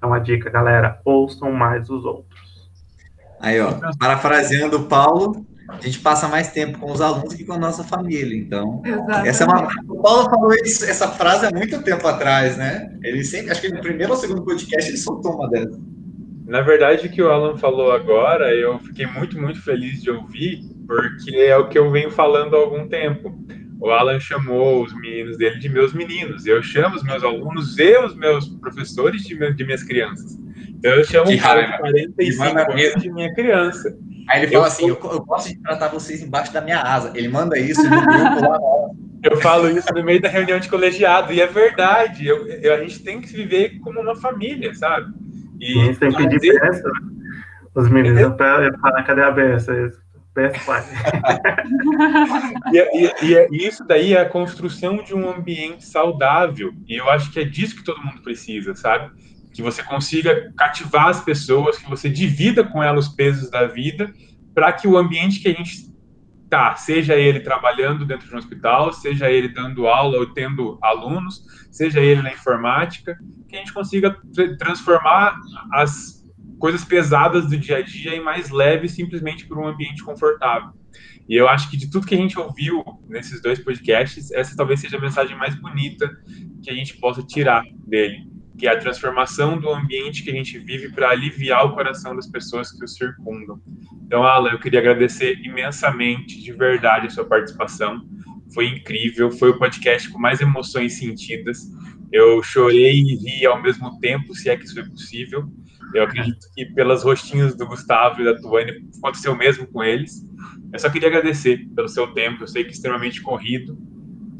É 0.00 0.06
uma 0.06 0.18
dica, 0.18 0.48
galera, 0.48 1.00
ouçam 1.04 1.52
mais 1.52 1.90
os 1.90 2.04
outros. 2.04 2.70
Aí, 3.38 3.60
ó, 3.60 3.72
parafraseando 3.98 4.78
o 4.78 4.86
Paulo, 4.86 5.46
a 5.78 5.82
gente 5.82 6.00
passa 6.00 6.28
mais 6.28 6.52
tempo 6.52 6.78
com 6.78 6.90
os 6.90 7.00
alunos 7.00 7.34
que 7.34 7.44
com 7.44 7.52
a 7.52 7.58
nossa 7.58 7.84
família. 7.84 8.36
Então, 8.36 8.82
Exatamente. 8.84 9.28
essa 9.28 9.44
é 9.44 9.46
uma. 9.46 9.68
O 9.88 10.02
Paulo 10.02 10.30
falou 10.30 10.52
isso, 10.54 10.84
essa 10.84 11.08
frase 11.08 11.46
há 11.46 11.50
muito 11.50 11.82
tempo 11.82 12.06
atrás, 12.06 12.56
né? 12.56 12.92
Ele 13.02 13.24
sempre, 13.24 13.50
acho 13.50 13.60
que 13.60 13.68
no 13.68 13.80
primeiro 13.80 14.12
ou 14.12 14.18
segundo 14.18 14.44
podcast 14.44 14.90
ele 14.90 14.98
soltou 14.98 15.34
uma 15.34 15.48
dessas. 15.48 15.78
Na 16.46 16.62
verdade, 16.62 17.06
o 17.06 17.10
que 17.10 17.22
o 17.22 17.30
Alan 17.30 17.56
falou 17.56 17.92
agora, 17.92 18.52
eu 18.52 18.78
fiquei 18.80 19.06
muito, 19.06 19.40
muito 19.40 19.62
feliz 19.62 20.02
de 20.02 20.10
ouvir, 20.10 20.62
porque 20.86 21.36
é 21.36 21.56
o 21.56 21.68
que 21.68 21.78
eu 21.78 21.90
venho 21.90 22.10
falando 22.10 22.56
há 22.56 22.58
algum 22.58 22.88
tempo. 22.88 23.32
O 23.80 23.88
Alan 23.90 24.18
chamou 24.18 24.84
os 24.84 24.92
meninos 24.92 25.38
dele 25.38 25.58
de 25.58 25.68
meus 25.68 25.94
meninos. 25.94 26.44
Eu 26.46 26.62
chamo 26.62 26.96
os 26.96 27.02
meus 27.04 27.22
alunos 27.22 27.78
e 27.78 27.98
os 27.98 28.16
meus 28.16 28.48
professores 28.48 29.22
de, 29.22 29.54
de 29.54 29.64
minhas 29.64 29.84
crianças. 29.84 30.38
Então 30.80 30.92
eu 30.92 31.04
chamo 31.04 31.28
que 31.28 31.36
um 31.36 31.38
cara 31.38 31.62
de 31.62 31.78
45 31.78 32.42
anos 32.42 33.02
de 33.02 33.12
minha 33.12 33.34
criança. 33.34 33.96
Aí 34.30 34.44
ele 34.44 34.52
fala 34.52 34.68
assim: 34.68 34.88
eu, 34.88 34.98
eu 35.02 35.24
gosto 35.24 35.48
de 35.48 35.60
tratar 35.60 35.88
vocês 35.88 36.22
embaixo 36.22 36.52
da 36.52 36.60
minha 36.60 36.80
asa. 36.80 37.10
Ele 37.14 37.28
manda 37.28 37.58
isso 37.58 37.82
no 37.82 38.00
grupo 38.00 38.48
lá. 38.48 38.58
Eu 39.22 39.36
falo 39.36 39.68
isso 39.68 39.92
no 39.92 40.02
meio 40.02 40.18
da 40.18 40.30
reunião 40.30 40.58
de 40.58 40.66
colegiado, 40.66 41.30
e 41.30 41.42
é 41.42 41.46
verdade. 41.46 42.26
Eu, 42.26 42.46
eu, 42.46 42.72
a 42.72 42.78
gente 42.78 43.02
tem 43.02 43.20
que 43.20 43.28
viver 43.28 43.78
como 43.80 44.00
uma 44.00 44.16
família, 44.16 44.74
sabe? 44.74 45.12
E 45.60 45.78
a 45.78 45.84
gente 45.84 45.98
tem 45.98 46.10
que 46.10 46.26
pedir 46.26 46.58
peça. 46.58 46.90
Os 47.74 47.90
meninos, 47.90 48.18
eu 48.18 48.34
falo, 48.34 49.04
cadê 49.04 49.22
a 49.22 49.30
peça? 49.30 49.92
Peça, 50.32 50.58
pai. 50.64 50.82
e, 52.72 53.06
e, 53.26 53.48
e, 53.50 53.68
isso 53.68 53.84
daí 53.84 54.14
é 54.14 54.22
a 54.22 54.28
construção 54.28 55.02
de 55.02 55.14
um 55.14 55.28
ambiente 55.28 55.84
saudável. 55.84 56.72
E 56.88 56.96
eu 56.96 57.10
acho 57.10 57.30
que 57.30 57.40
é 57.40 57.44
disso 57.44 57.76
que 57.76 57.84
todo 57.84 58.02
mundo 58.02 58.22
precisa, 58.22 58.74
sabe? 58.74 59.10
Que 59.52 59.62
você 59.62 59.82
consiga 59.82 60.52
cativar 60.56 61.08
as 61.08 61.22
pessoas, 61.22 61.78
que 61.78 61.88
você 61.88 62.08
divida 62.08 62.64
com 62.64 62.82
elas 62.82 63.08
os 63.08 63.14
pesos 63.14 63.50
da 63.50 63.66
vida, 63.66 64.12
para 64.54 64.72
que 64.72 64.86
o 64.86 64.96
ambiente 64.96 65.40
que 65.40 65.48
a 65.48 65.52
gente 65.52 65.90
tá, 66.48 66.74
seja 66.74 67.14
ele 67.14 67.40
trabalhando 67.40 68.04
dentro 68.04 68.28
de 68.28 68.34
um 68.34 68.38
hospital, 68.38 68.92
seja 68.92 69.30
ele 69.30 69.48
dando 69.48 69.86
aula 69.86 70.18
ou 70.18 70.26
tendo 70.26 70.78
alunos, 70.82 71.44
seja 71.70 72.00
ele 72.00 72.20
na 72.20 72.32
informática, 72.32 73.16
que 73.48 73.54
a 73.54 73.58
gente 73.60 73.72
consiga 73.72 74.16
transformar 74.58 75.36
as 75.72 76.20
coisas 76.58 76.84
pesadas 76.84 77.48
do 77.48 77.56
dia 77.56 77.78
a 77.78 77.82
dia 77.82 78.14
em 78.14 78.22
mais 78.22 78.50
leves 78.50 78.92
simplesmente 78.92 79.46
por 79.46 79.58
um 79.58 79.66
ambiente 79.66 80.02
confortável. 80.02 80.70
E 81.28 81.36
eu 81.36 81.48
acho 81.48 81.70
que 81.70 81.76
de 81.76 81.88
tudo 81.88 82.06
que 82.06 82.14
a 82.14 82.18
gente 82.18 82.38
ouviu 82.38 82.82
nesses 83.08 83.40
dois 83.40 83.58
podcasts, 83.60 84.32
essa 84.32 84.56
talvez 84.56 84.80
seja 84.80 84.96
a 84.96 85.00
mensagem 85.00 85.36
mais 85.36 85.54
bonita 85.54 86.10
que 86.62 86.68
a 86.68 86.74
gente 86.74 86.98
possa 86.98 87.22
tirar 87.22 87.62
dele, 87.86 88.28
que 88.60 88.66
é 88.66 88.72
a 88.72 88.78
transformação 88.78 89.58
do 89.58 89.70
ambiente 89.70 90.22
que 90.22 90.30
a 90.30 90.34
gente 90.34 90.58
vive 90.58 90.90
para 90.90 91.08
aliviar 91.08 91.64
o 91.64 91.74
coração 91.74 92.14
das 92.14 92.26
pessoas 92.26 92.70
que 92.70 92.84
o 92.84 92.86
circundam. 92.86 93.58
Então, 94.04 94.22
Alan, 94.22 94.50
eu 94.50 94.60
queria 94.60 94.80
agradecer 94.80 95.40
imensamente, 95.42 96.38
de 96.38 96.52
verdade, 96.52 97.06
a 97.06 97.10
sua 97.10 97.24
participação. 97.24 98.06
Foi 98.52 98.66
incrível, 98.66 99.30
foi 99.30 99.48
o 99.48 99.58
podcast 99.58 100.10
com 100.10 100.18
mais 100.18 100.42
emoções 100.42 100.98
sentidas. 100.98 101.70
Eu 102.12 102.42
chorei 102.42 103.00
e 103.00 103.16
ri 103.16 103.46
ao 103.46 103.62
mesmo 103.62 103.98
tempo, 103.98 104.34
se 104.34 104.50
é 104.50 104.56
que 104.58 104.66
isso 104.66 104.78
é 104.78 104.84
possível. 104.84 105.50
Eu 105.94 106.02
acredito 106.02 106.46
que 106.54 106.66
pelas 106.66 107.02
rostinhos 107.02 107.56
do 107.56 107.66
Gustavo 107.66 108.20
e 108.20 108.24
da 108.26 108.38
Tuane 108.38 108.86
aconteceu 108.98 109.32
o 109.32 109.38
mesmo 109.38 109.66
com 109.68 109.82
eles. 109.82 110.22
Eu 110.70 110.78
só 110.78 110.90
queria 110.90 111.08
agradecer 111.08 111.66
pelo 111.74 111.88
seu 111.88 112.08
tempo, 112.08 112.42
eu 112.42 112.46
sei 112.46 112.62
que 112.62 112.70
é 112.70 112.72
extremamente 112.72 113.22
corrido, 113.22 113.78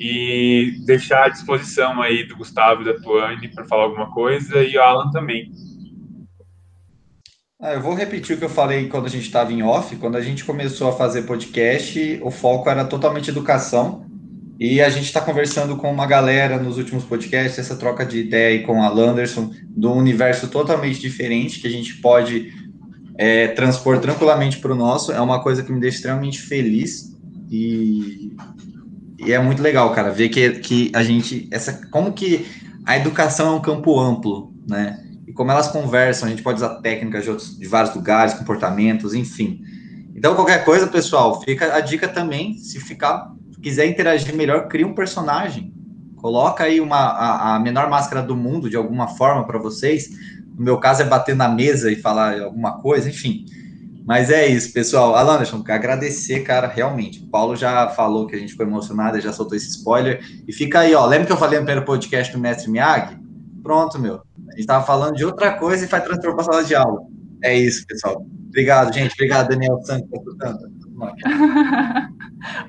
e 0.01 0.81
deixar 0.87 1.27
à 1.27 1.29
disposição 1.29 2.01
aí 2.01 2.27
do 2.27 2.35
Gustavo 2.35 2.81
e 2.81 2.87
da 2.87 2.95
Tuane 2.95 3.49
para 3.49 3.67
falar 3.67 3.83
alguma 3.83 4.11
coisa, 4.11 4.65
e 4.65 4.75
o 4.79 4.83
Alan 4.83 5.11
também. 5.11 5.53
Ah, 7.61 7.75
eu 7.75 7.83
vou 7.83 7.95
repetir 7.95 8.35
o 8.35 8.39
que 8.39 8.45
eu 8.45 8.49
falei 8.49 8.89
quando 8.89 9.05
a 9.05 9.11
gente 9.11 9.27
estava 9.27 9.53
em 9.53 9.63
off. 9.63 9.95
Quando 9.97 10.17
a 10.17 10.23
gente 10.23 10.47
começou 10.47 10.89
a 10.89 10.97
fazer 10.97 11.23
podcast, 11.23 12.19
o 12.23 12.31
foco 12.31 12.71
era 12.71 12.87
totalmente 12.87 13.29
educação. 13.29 14.07
E 14.59 14.81
a 14.81 14.89
gente 14.89 15.05
está 15.05 15.21
conversando 15.21 15.77
com 15.77 15.91
uma 15.91 16.07
galera 16.07 16.59
nos 16.59 16.79
últimos 16.79 17.05
podcasts, 17.05 17.59
essa 17.59 17.77
troca 17.77 18.05
de 18.05 18.19
ideia 18.21 18.49
aí 18.49 18.65
com 18.65 18.83
a 18.83 18.89
Landerson, 18.89 19.53
do 19.69 19.93
universo 19.93 20.49
totalmente 20.49 20.99
diferente, 20.99 21.61
que 21.61 21.67
a 21.67 21.71
gente 21.71 21.97
pode 21.97 22.51
é, 23.19 23.49
transpor 23.49 23.99
tranquilamente 24.01 24.59
para 24.59 24.73
o 24.73 24.77
nosso. 24.77 25.13
É 25.13 25.21
uma 25.21 25.43
coisa 25.43 25.63
que 25.63 25.71
me 25.71 25.81
deixa 25.81 25.97
extremamente 25.97 26.41
feliz. 26.41 27.15
E, 27.51 28.33
e 29.25 29.33
é 29.33 29.39
muito 29.39 29.63
legal, 29.63 29.93
cara, 29.93 30.11
ver 30.11 30.29
que, 30.29 30.51
que 30.61 30.93
a 30.95 31.03
gente. 31.03 31.49
Essa, 31.51 31.87
como 31.91 32.13
que 32.13 32.47
a 32.85 32.97
educação 32.97 33.55
é 33.55 33.57
um 33.57 33.61
campo 33.61 33.99
amplo, 33.99 34.53
né? 34.69 34.99
e 35.31 35.33
como 35.33 35.53
elas 35.53 35.69
conversam, 35.69 36.27
a 36.27 36.31
gente 36.31 36.43
pode 36.43 36.57
usar 36.57 36.81
técnicas 36.81 37.23
de, 37.23 37.31
outros, 37.31 37.57
de 37.57 37.65
vários 37.69 37.95
lugares, 37.95 38.35
comportamentos, 38.35 39.15
enfim. 39.15 39.63
Então, 40.13 40.35
qualquer 40.35 40.65
coisa, 40.65 40.89
pessoal, 40.89 41.41
fica 41.41 41.73
a 41.73 41.81
dica 41.81 42.09
também, 42.09 42.59
se 42.59 42.81
ficar, 42.81 43.33
quiser 43.63 43.87
interagir 43.87 44.35
melhor, 44.35 44.67
cria 44.67 44.85
um 44.85 44.93
personagem. 44.93 45.73
Coloca 46.17 46.65
aí 46.65 46.81
uma, 46.81 46.97
a, 46.97 47.55
a 47.55 47.61
menor 47.61 47.89
máscara 47.89 48.21
do 48.21 48.37
mundo, 48.37 48.69
de 48.69 48.77
alguma 48.77 49.07
forma, 49.07 49.47
para 49.47 49.57
vocês. 49.57 50.11
No 50.59 50.65
meu 50.65 50.79
caso, 50.79 51.03
é 51.03 51.05
bater 51.05 51.37
na 51.37 51.49
mesa 51.49 51.93
e 51.93 51.95
falar 51.95 52.41
alguma 52.41 52.81
coisa, 52.81 53.09
enfim. 53.09 53.47
Mas 54.07 54.31
é 54.31 54.47
isso, 54.47 54.73
pessoal. 54.73 55.15
Alan, 55.15 55.37
deixa 55.37 55.55
eu 55.55 55.65
agradecer, 55.69 56.41
cara, 56.41 56.67
realmente. 56.67 57.23
O 57.23 57.29
Paulo 57.29 57.55
já 57.55 57.89
falou 57.89 58.27
que 58.27 58.35
a 58.35 58.39
gente 58.39 58.55
foi 58.55 58.67
emocionado, 58.67 59.21
já 59.21 59.33
soltou 59.33 59.57
esse 59.57 59.69
spoiler. 59.69 60.21
E 60.47 60.53
fica 60.53 60.81
aí, 60.81 60.95
ó. 60.95 61.07
Lembra 61.07 61.27
que 61.27 61.33
eu 61.33 61.37
falei 61.37 61.59
no 61.59 61.65
primeiro 61.65 61.87
podcast 61.87 62.33
do 62.33 62.39
Mestre 62.39 62.71
Miyagi? 62.71 63.19
Pronto, 63.63 63.99
meu. 63.99 64.23
A 64.49 64.53
gente 64.53 64.61
estava 64.61 64.85
falando 64.85 65.15
de 65.15 65.25
outra 65.25 65.53
coisa 65.53 65.85
e 65.85 65.89
faz 65.89 66.05
transformar 66.05 66.43
para 66.43 66.45
sala 66.45 66.65
de 66.65 66.75
aula. 66.75 67.03
É 67.43 67.57
isso, 67.57 67.87
pessoal. 67.87 68.25
Obrigado, 68.49 68.93
gente. 68.93 69.13
Obrigado, 69.15 69.49
Daniel 69.49 69.79
Santos, 69.83 70.09
por 70.09 70.19
escutando. 70.19 70.59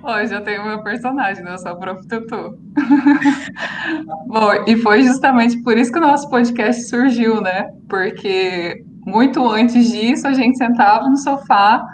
Hoje 0.03 0.33
eu 0.33 0.41
tenho 0.43 0.65
meu 0.65 0.81
personagem, 0.83 1.43
né? 1.43 1.53
Eu 1.53 1.57
sou 1.57 1.71
a 1.71 1.75
Prof. 1.75 2.07
Tutu. 2.07 2.57
Bom, 4.27 4.51
e 4.67 4.77
foi 4.77 5.03
justamente 5.03 5.61
por 5.61 5.77
isso 5.77 5.91
que 5.91 5.97
o 5.97 6.01
nosso 6.01 6.29
podcast 6.29 6.83
surgiu, 6.83 7.41
né? 7.41 7.71
Porque 7.89 8.85
muito 9.05 9.47
antes 9.49 9.91
disso 9.91 10.27
a 10.27 10.33
gente 10.33 10.57
sentava 10.57 11.09
no 11.09 11.17
sofá, 11.17 11.85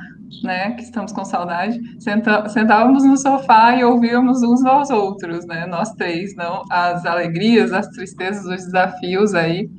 né? 0.43 0.71
Que 0.71 0.83
estamos 0.83 1.11
com 1.11 1.23
saudade, 1.23 1.79
senta, 1.99 2.47
sentávamos 2.49 3.05
no 3.05 3.17
sofá 3.17 3.75
e 3.75 3.83
ouvíamos 3.83 4.43
uns 4.43 4.65
aos 4.65 4.89
outros, 4.89 5.45
né? 5.45 5.65
Nós 5.65 5.91
três, 5.93 6.35
não? 6.35 6.63
As 6.69 7.05
alegrias, 7.05 7.71
as 7.71 7.87
tristezas, 7.87 8.45
os 8.45 8.65
desafios 8.65 9.33
aí. 9.33 9.69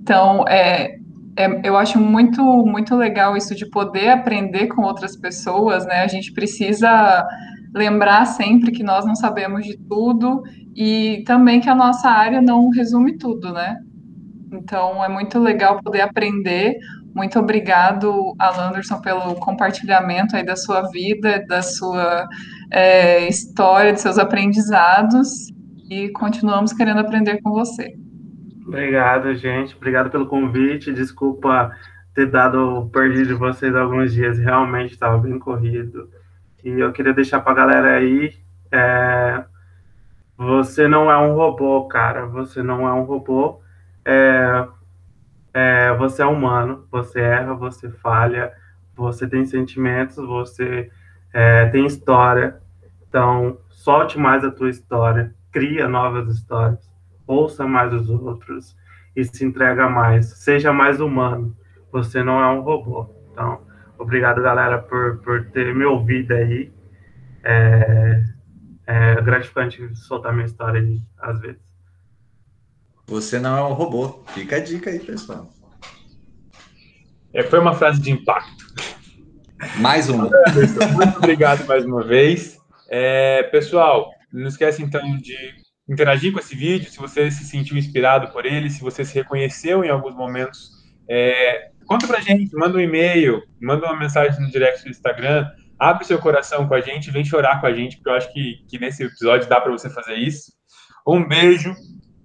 Então, 0.00 0.44
é, 0.48 0.96
é, 1.36 1.60
eu 1.66 1.76
acho 1.76 1.98
muito, 2.00 2.42
muito 2.66 2.94
legal 2.96 3.36
isso 3.36 3.54
de 3.54 3.68
poder 3.68 4.10
aprender 4.10 4.66
com 4.66 4.82
outras 4.82 5.16
pessoas, 5.16 5.86
né? 5.86 6.02
A 6.02 6.08
gente 6.08 6.32
precisa 6.32 7.26
lembrar 7.74 8.26
sempre 8.26 8.70
que 8.70 8.82
nós 8.82 9.06
não 9.06 9.14
sabemos 9.14 9.64
de 9.64 9.78
tudo 9.78 10.42
e 10.74 11.22
também 11.26 11.60
que 11.60 11.70
a 11.70 11.74
nossa 11.74 12.08
área 12.08 12.42
não 12.42 12.68
resume 12.68 13.16
tudo, 13.16 13.52
né? 13.52 13.78
Então, 14.52 15.02
é 15.02 15.08
muito 15.08 15.38
legal 15.38 15.82
poder 15.82 16.02
aprender. 16.02 16.76
Muito 17.14 17.38
obrigado, 17.38 18.34
Alanderson, 18.38 19.00
pelo 19.00 19.34
compartilhamento 19.36 20.36
aí 20.36 20.44
da 20.44 20.56
sua 20.56 20.88
vida, 20.90 21.44
da 21.46 21.62
sua 21.62 22.26
é, 22.70 23.26
história, 23.28 23.92
de 23.92 24.00
seus 24.00 24.18
aprendizados. 24.18 25.48
E 25.90 26.10
continuamos 26.10 26.72
querendo 26.72 27.00
aprender 27.00 27.40
com 27.42 27.50
você. 27.50 27.94
Obrigado, 28.66 29.34
gente. 29.34 29.74
Obrigado 29.76 30.10
pelo 30.10 30.26
convite. 30.26 30.92
Desculpa 30.92 31.70
ter 32.14 32.30
dado 32.30 32.88
perdido 32.92 33.28
de 33.28 33.34
vocês 33.34 33.74
alguns 33.74 34.12
dias. 34.12 34.38
Realmente 34.38 34.92
estava 34.92 35.18
bem 35.18 35.38
corrido. 35.38 36.08
E 36.64 36.70
eu 36.70 36.92
queria 36.92 37.12
deixar 37.12 37.40
para 37.40 37.52
a 37.52 37.56
galera 37.56 37.96
aí. 37.96 38.34
É... 38.70 39.44
Você 40.36 40.88
não 40.88 41.10
é 41.10 41.18
um 41.18 41.34
robô, 41.34 41.86
cara. 41.86 42.26
Você 42.26 42.62
não 42.62 42.86
é 42.88 42.92
um 42.92 43.02
robô. 43.04 43.61
É... 44.04 44.66
É... 45.54 45.94
Você 45.96 46.22
é 46.22 46.26
humano. 46.26 46.86
Você 46.90 47.20
erra, 47.20 47.54
você 47.54 47.90
falha. 47.90 48.52
Você 48.94 49.28
tem 49.28 49.44
sentimentos. 49.44 50.16
Você 50.16 50.90
é... 51.32 51.66
tem 51.66 51.86
história. 51.86 52.60
Então, 53.08 53.58
solte 53.68 54.18
mais 54.18 54.44
a 54.44 54.50
tua 54.50 54.70
história. 54.70 55.34
Cria 55.50 55.86
novas 55.86 56.28
histórias 56.28 56.92
ouça 57.26 57.66
mais 57.66 57.92
os 57.92 58.08
outros 58.10 58.76
e 59.14 59.24
se 59.24 59.44
entrega 59.44 59.88
mais. 59.88 60.26
Seja 60.26 60.72
mais 60.72 61.00
humano. 61.00 61.56
Você 61.90 62.22
não 62.22 62.40
é 62.40 62.48
um 62.48 62.60
robô. 62.60 63.08
Então, 63.32 63.60
obrigado, 63.98 64.42
galera, 64.42 64.78
por, 64.78 65.18
por 65.18 65.44
ter 65.46 65.74
me 65.74 65.84
ouvido 65.84 66.32
aí. 66.32 66.72
É, 67.44 68.24
é 68.86 69.20
gratificante 69.20 69.94
soltar 69.96 70.32
minha 70.32 70.46
história 70.46 70.80
aí, 70.80 71.00
às 71.18 71.40
vezes. 71.40 71.71
Você 73.12 73.38
não 73.38 73.58
é 73.58 73.62
um 73.62 73.74
robô. 73.74 74.24
Fica 74.28 74.56
a 74.56 74.58
dica 74.58 74.88
aí, 74.88 74.98
pessoal. 74.98 75.52
É, 77.34 77.42
foi 77.42 77.58
uma 77.58 77.74
frase 77.74 78.00
de 78.00 78.10
impacto. 78.10 78.64
Mais 79.80 80.08
uma. 80.08 80.30
Muito 80.96 81.18
obrigado 81.18 81.66
mais 81.66 81.84
uma 81.84 82.02
vez. 82.02 82.56
É, 82.88 83.42
pessoal, 83.44 84.10
não 84.32 84.48
esquece 84.48 84.82
então 84.82 85.02
de 85.18 85.36
interagir 85.86 86.32
com 86.32 86.38
esse 86.38 86.56
vídeo, 86.56 86.90
se 86.90 86.98
você 86.98 87.30
se 87.30 87.44
sentiu 87.44 87.76
inspirado 87.76 88.32
por 88.32 88.46
ele, 88.46 88.70
se 88.70 88.80
você 88.80 89.04
se 89.04 89.14
reconheceu 89.14 89.84
em 89.84 89.90
alguns 89.90 90.14
momentos, 90.14 90.70
é, 91.06 91.70
conta 91.86 92.06
pra 92.06 92.20
gente, 92.20 92.56
manda 92.56 92.78
um 92.78 92.80
e-mail, 92.80 93.42
manda 93.60 93.84
uma 93.84 93.98
mensagem 93.98 94.40
no 94.40 94.50
direct 94.50 94.84
do 94.84 94.90
Instagram, 94.90 95.50
abre 95.78 96.06
seu 96.06 96.18
coração 96.18 96.66
com 96.66 96.74
a 96.74 96.80
gente, 96.80 97.10
vem 97.10 97.26
chorar 97.26 97.60
com 97.60 97.66
a 97.66 97.74
gente, 97.74 97.96
porque 97.96 98.08
eu 98.08 98.14
acho 98.14 98.32
que, 98.32 98.64
que 98.68 98.78
nesse 98.78 99.04
episódio 99.04 99.50
dá 99.50 99.60
para 99.60 99.70
você 99.70 99.90
fazer 99.90 100.14
isso. 100.14 100.50
Um 101.06 101.26
beijo. 101.28 101.74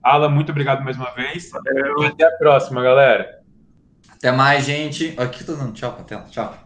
Alan, 0.07 0.29
muito 0.29 0.51
obrigado 0.51 0.83
mais 0.83 0.97
uma 0.97 1.11
vez. 1.11 1.49
Valeu. 1.51 2.03
E 2.03 2.05
até 2.05 2.25
a 2.25 2.31
próxima, 2.31 2.81
galera. 2.81 3.41
Até 4.09 4.31
mais, 4.31 4.65
gente. 4.65 5.13
Aqui 5.17 5.43
tô 5.43 5.53
dando 5.55 5.73
tchau 5.73 5.93
pra 5.93 6.03
tela. 6.03 6.23
Tchau. 6.29 6.57